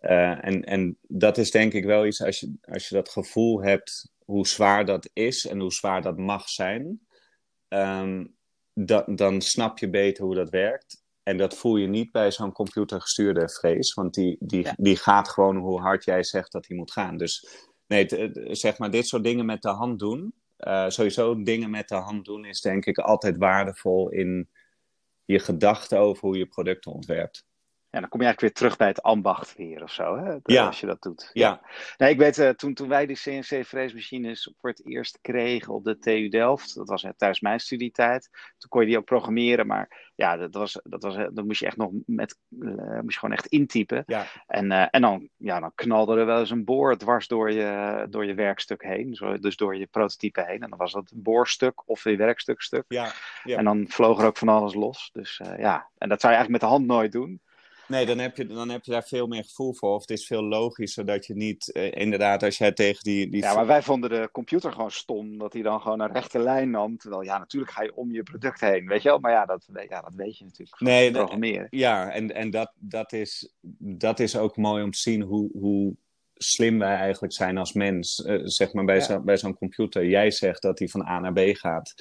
Uh, 0.00 0.46
en, 0.46 0.64
en 0.64 0.98
dat 1.02 1.38
is 1.38 1.50
denk 1.50 1.72
ik 1.72 1.84
wel 1.84 2.06
iets, 2.06 2.22
als 2.22 2.40
je, 2.40 2.54
als 2.60 2.88
je 2.88 2.94
dat 2.94 3.08
gevoel 3.08 3.62
hebt 3.62 4.12
hoe 4.18 4.46
zwaar 4.46 4.84
dat 4.84 5.10
is 5.12 5.46
en 5.46 5.60
hoe 5.60 5.72
zwaar 5.72 6.02
dat 6.02 6.18
mag 6.18 6.48
zijn, 6.48 7.00
um, 7.68 8.36
da, 8.72 9.04
dan 9.06 9.40
snap 9.40 9.78
je 9.78 9.90
beter 9.90 10.24
hoe 10.24 10.34
dat 10.34 10.50
werkt. 10.50 11.02
En 11.22 11.36
dat 11.36 11.56
voel 11.56 11.76
je 11.76 11.86
niet 11.86 12.12
bij 12.12 12.32
zo'n 12.32 12.52
computergestuurde 12.52 13.48
vrees, 13.48 13.94
want 13.94 14.14
die, 14.14 14.36
die, 14.40 14.62
ja. 14.62 14.74
die 14.76 14.96
gaat 14.96 15.28
gewoon 15.28 15.56
hoe 15.56 15.80
hard 15.80 16.04
jij 16.04 16.22
zegt 16.22 16.52
dat 16.52 16.66
hij 16.66 16.76
moet 16.76 16.92
gaan. 16.92 17.16
Dus 17.16 17.46
nee, 17.86 18.06
zeg 18.50 18.78
maar, 18.78 18.90
dit 18.90 19.06
soort 19.06 19.24
dingen 19.24 19.46
met 19.46 19.62
de 19.62 19.68
hand 19.68 19.98
doen, 19.98 20.34
uh, 20.58 20.88
sowieso 20.88 21.42
dingen 21.42 21.70
met 21.70 21.88
de 21.88 21.94
hand 21.94 22.24
doen 22.24 22.44
is 22.44 22.60
denk 22.60 22.86
ik 22.86 22.98
altijd 22.98 23.36
waardevol 23.36 24.10
in 24.10 24.48
je 25.24 25.38
gedachten 25.38 25.98
over 25.98 26.20
hoe 26.28 26.38
je 26.38 26.46
producten 26.46 26.92
ontwerpt. 26.92 27.46
Ja, 27.94 28.00
dan 28.00 28.08
kom 28.08 28.20
je 28.20 28.26
eigenlijk 28.26 28.40
weer 28.40 28.62
terug 28.62 28.76
bij 28.76 28.88
het 28.88 29.02
ambacht 29.02 29.56
weer 29.56 29.82
of 29.82 29.92
zo, 29.92 30.16
hè? 30.16 30.36
Ja. 30.44 30.66
als 30.66 30.80
je 30.80 30.86
dat 30.86 31.02
doet. 31.02 31.30
Ja. 31.32 31.48
ja. 31.48 31.60
Nee, 31.96 32.10
ik 32.10 32.18
weet, 32.18 32.38
uh, 32.38 32.48
toen, 32.48 32.74
toen 32.74 32.88
wij 32.88 33.06
die 33.06 33.16
CNC-freesmachines 33.16 34.52
voor 34.58 34.70
het 34.70 34.86
eerst 34.86 35.18
kregen 35.20 35.74
op 35.74 35.84
de 35.84 35.98
TU 35.98 36.28
Delft, 36.28 36.74
dat 36.74 36.88
was 36.88 37.02
uh, 37.02 37.10
tijdens 37.16 37.40
mijn 37.40 37.60
studietijd, 37.60 38.28
toen 38.58 38.70
kon 38.70 38.80
je 38.80 38.86
die 38.86 38.98
ook 38.98 39.04
programmeren, 39.04 39.66
maar 39.66 40.12
ja, 40.14 40.36
dat, 40.36 40.54
was, 40.54 40.80
dat, 40.84 41.02
was, 41.02 41.14
dat 41.14 41.44
moest 41.44 41.60
je 41.60 41.66
echt 41.66 41.76
nog 41.76 41.90
met, 42.06 42.38
uh, 42.48 43.00
moest 43.00 43.12
je 43.12 43.18
gewoon 43.18 43.34
echt 43.34 43.46
intypen. 43.46 44.02
Ja. 44.06 44.26
En, 44.46 44.90
en 44.90 45.00
dan, 45.00 45.28
ja, 45.36 45.60
dan 45.60 45.72
knalde 45.74 46.16
er 46.16 46.26
wel 46.26 46.38
eens 46.38 46.50
een 46.50 46.64
boor 46.64 46.96
dwars 46.96 47.28
door 47.28 47.52
je, 47.52 48.06
door 48.10 48.24
je 48.24 48.34
werkstuk 48.34 48.82
heen, 48.82 49.14
zo, 49.14 49.38
dus 49.38 49.56
door 49.56 49.76
je 49.76 49.86
prototype 49.86 50.44
heen. 50.46 50.62
En 50.62 50.70
dan 50.70 50.78
was 50.78 50.92
dat 50.92 51.10
een 51.10 51.22
boorstuk 51.22 51.88
of 51.88 52.04
een 52.04 52.16
werkstukstuk. 52.16 52.84
Ja. 52.88 53.12
ja. 53.44 53.56
En 53.56 53.64
dan 53.64 53.84
vloog 53.88 54.20
er 54.20 54.26
ook 54.26 54.36
van 54.36 54.48
alles 54.48 54.74
los. 54.74 55.10
Dus 55.12 55.40
ja, 55.56 55.90
en 55.98 56.08
dat 56.08 56.20
zou 56.20 56.32
je 56.32 56.38
eigenlijk 56.38 56.50
met 56.50 56.60
de 56.60 56.66
hand 56.66 56.86
nooit 56.86 57.12
doen. 57.12 57.42
Nee, 57.94 58.06
dan 58.06 58.18
heb, 58.18 58.36
je, 58.36 58.46
dan 58.46 58.68
heb 58.68 58.84
je 58.84 58.90
daar 58.90 59.02
veel 59.02 59.26
meer 59.26 59.44
gevoel 59.44 59.74
voor. 59.74 59.94
Of 59.94 60.00
het 60.00 60.10
is 60.10 60.26
veel 60.26 60.42
logischer 60.42 61.06
dat 61.06 61.26
je 61.26 61.34
niet, 61.34 61.72
eh, 61.72 61.92
inderdaad, 61.92 62.42
als 62.42 62.58
jij 62.58 62.72
tegen 62.72 63.04
die, 63.04 63.28
die... 63.30 63.42
Ja, 63.42 63.54
maar 63.54 63.66
wij 63.66 63.82
vonden 63.82 64.10
de 64.10 64.28
computer 64.32 64.72
gewoon 64.72 64.90
stom, 64.90 65.38
dat 65.38 65.52
hij 65.52 65.62
dan 65.62 65.80
gewoon 65.80 66.00
een 66.00 66.12
rechte 66.12 66.38
lijn 66.38 66.70
nam. 66.70 66.96
Terwijl, 66.96 67.22
ja, 67.22 67.38
natuurlijk 67.38 67.72
ga 67.72 67.82
je 67.82 67.96
om 67.96 68.12
je 68.12 68.22
product 68.22 68.60
heen, 68.60 68.86
weet 68.86 69.02
je 69.02 69.08
wel. 69.08 69.18
Maar 69.18 69.32
ja, 69.32 69.44
dat, 69.46 69.68
ja, 69.88 70.00
dat 70.00 70.14
weet 70.14 70.38
je 70.38 70.44
natuurlijk 70.44 70.80
Nee, 70.80 71.10
programmeren. 71.10 71.66
Ja, 71.70 72.10
en, 72.10 72.34
en 72.34 72.50
dat, 72.50 72.72
dat, 72.78 73.12
is, 73.12 73.52
dat 73.78 74.20
is 74.20 74.36
ook 74.36 74.56
mooi 74.56 74.82
om 74.82 74.90
te 74.90 74.98
zien 74.98 75.22
hoe, 75.22 75.50
hoe 75.52 75.96
slim 76.34 76.78
wij 76.78 76.96
eigenlijk 76.96 77.32
zijn 77.32 77.58
als 77.58 77.72
mens. 77.72 78.22
Eh, 78.24 78.40
zeg 78.42 78.72
maar 78.72 78.84
bij 78.84 78.96
Ja. 78.96 79.02
zo- 79.02 79.20
bij 79.20 79.36
zo'n 79.36 79.56
computer. 79.58 80.06
Jij 80.06 80.30
zegt 80.30 80.62
dat 80.62 80.78
hij 80.78 80.88
van 80.88 81.06
A 81.06 81.18
naar 81.20 81.32
B 81.32 81.40
gaat. 81.56 81.94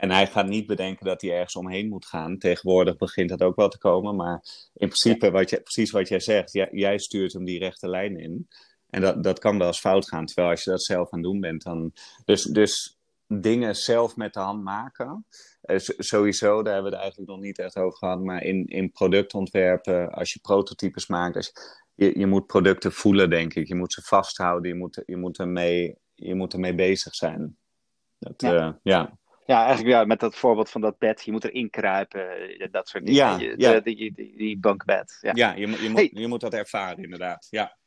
En 0.00 0.10
hij 0.10 0.26
gaat 0.26 0.48
niet 0.48 0.66
bedenken 0.66 1.06
dat 1.06 1.20
hij 1.20 1.30
ergens 1.30 1.56
omheen 1.56 1.88
moet 1.88 2.06
gaan. 2.06 2.38
Tegenwoordig 2.38 2.96
begint 2.96 3.28
dat 3.28 3.42
ook 3.42 3.56
wel 3.56 3.68
te 3.68 3.78
komen. 3.78 4.16
Maar 4.16 4.42
in 4.74 4.88
principe, 4.88 5.30
wat 5.30 5.50
je, 5.50 5.60
precies 5.60 5.90
wat 5.90 6.08
jij 6.08 6.20
zegt, 6.20 6.52
jij, 6.52 6.68
jij 6.72 6.98
stuurt 6.98 7.32
hem 7.32 7.44
die 7.44 7.58
rechte 7.58 7.88
lijn 7.88 8.18
in. 8.18 8.48
En 8.90 9.00
dat, 9.00 9.22
dat 9.22 9.38
kan 9.38 9.58
wel 9.58 9.66
eens 9.66 9.80
fout 9.80 10.08
gaan. 10.08 10.26
Terwijl 10.26 10.50
als 10.50 10.64
je 10.64 10.70
dat 10.70 10.82
zelf 10.82 11.10
aan 11.10 11.18
het 11.18 11.28
doen 11.28 11.40
bent, 11.40 11.62
dan. 11.62 11.92
Dus, 12.24 12.42
dus 12.42 12.98
dingen 13.26 13.76
zelf 13.76 14.16
met 14.16 14.34
de 14.34 14.40
hand 14.40 14.62
maken. 14.62 15.26
Eh, 15.60 15.78
sowieso, 15.78 16.62
daar 16.62 16.72
hebben 16.72 16.90
we 16.90 16.96
het 16.96 17.04
eigenlijk 17.06 17.30
nog 17.30 17.40
niet 17.40 17.58
echt 17.58 17.76
over 17.76 17.98
gehad. 17.98 18.20
Maar 18.20 18.42
in, 18.42 18.66
in 18.66 18.92
productontwerpen, 18.92 20.10
als 20.10 20.32
je 20.32 20.40
prototypes 20.40 21.06
maakt. 21.06 21.36
Als 21.36 21.52
je, 21.94 22.04
je, 22.04 22.18
je 22.18 22.26
moet 22.26 22.46
producten 22.46 22.92
voelen, 22.92 23.30
denk 23.30 23.54
ik. 23.54 23.68
Je 23.68 23.74
moet 23.74 23.92
ze 23.92 24.02
vasthouden. 24.02 24.70
Je 24.70 24.76
moet, 24.76 25.02
je 25.06 25.16
moet, 25.16 25.38
ermee, 25.38 25.96
je 26.14 26.34
moet 26.34 26.52
ermee 26.52 26.74
bezig 26.74 27.14
zijn. 27.14 27.56
Dat, 28.18 28.40
Ja. 28.40 28.78
ja. 28.82 29.18
Ja, 29.50 29.64
eigenlijk 29.64 29.96
ja, 29.96 30.04
met 30.04 30.20
dat 30.20 30.34
voorbeeld 30.36 30.70
van 30.70 30.80
dat 30.80 30.98
bed, 30.98 31.24
je 31.24 31.32
moet 31.32 31.44
erin 31.44 31.70
kruipen, 31.70 32.30
eh, 32.58 32.66
dat 32.70 32.88
soort 32.88 33.06
dingen. 33.06 33.20
Ja, 33.20 33.38
Je- 33.38 33.54
ja. 33.56 33.72
de- 33.72 33.82
die, 33.82 34.12
die, 34.14 34.36
die 34.36 34.58
bunkbed. 34.58 35.18
Ja. 35.20 35.32
Ja, 35.34 35.52
je, 35.54 35.66
moet- 35.66 35.78
je, 35.78 35.88
moet, 35.88 35.98
Hey. 35.98 36.10
je 36.12 36.26
moet 36.26 36.40
dat 36.40 36.54
ervaren, 36.54 37.02
inderdaad. 37.02 37.46
Ja, 37.50 37.78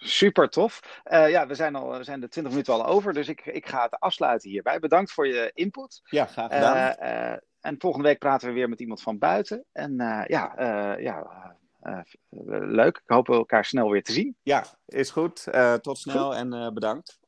Super 0.00 0.48
tof. 0.48 1.00
Eh, 1.04 1.30
ja, 1.30 1.46
we 1.46 1.54
zijn, 1.54 1.74
al, 1.74 1.98
we 1.98 2.04
zijn 2.04 2.20
de 2.20 2.28
20 2.28 2.52
minuten 2.52 2.74
al 2.74 2.86
over, 2.86 3.12
dus 3.12 3.28
ik, 3.28 3.46
ik 3.46 3.66
ga 3.68 3.82
het 3.82 4.00
afsluiten 4.00 4.50
hierbij. 4.50 4.78
Bedankt 4.78 5.12
voor 5.12 5.26
je 5.26 5.50
input. 5.54 6.00
ja 6.04 6.26
graag 6.26 6.52
gedaan. 6.52 6.94
Eh, 6.94 7.38
en 7.60 7.74
volgende 7.78 8.08
week 8.08 8.18
praten 8.18 8.48
we 8.48 8.54
weer 8.54 8.68
met 8.68 8.80
iemand 8.80 9.02
van 9.02 9.18
buiten. 9.18 9.64
En 9.72 9.94
ja, 10.26 10.52
ja 10.98 11.26
leuk. 12.50 12.96
Ik 12.96 13.02
hoop 13.10 13.28
elkaar 13.28 13.64
snel 13.64 13.90
weer 13.90 14.02
te 14.02 14.12
zien. 14.12 14.36
ja, 14.42 14.64
is 14.86 15.10
goed. 15.10 15.46
Tot 15.80 15.98
snel 15.98 16.34
en 16.34 16.74
bedankt. 16.74 17.18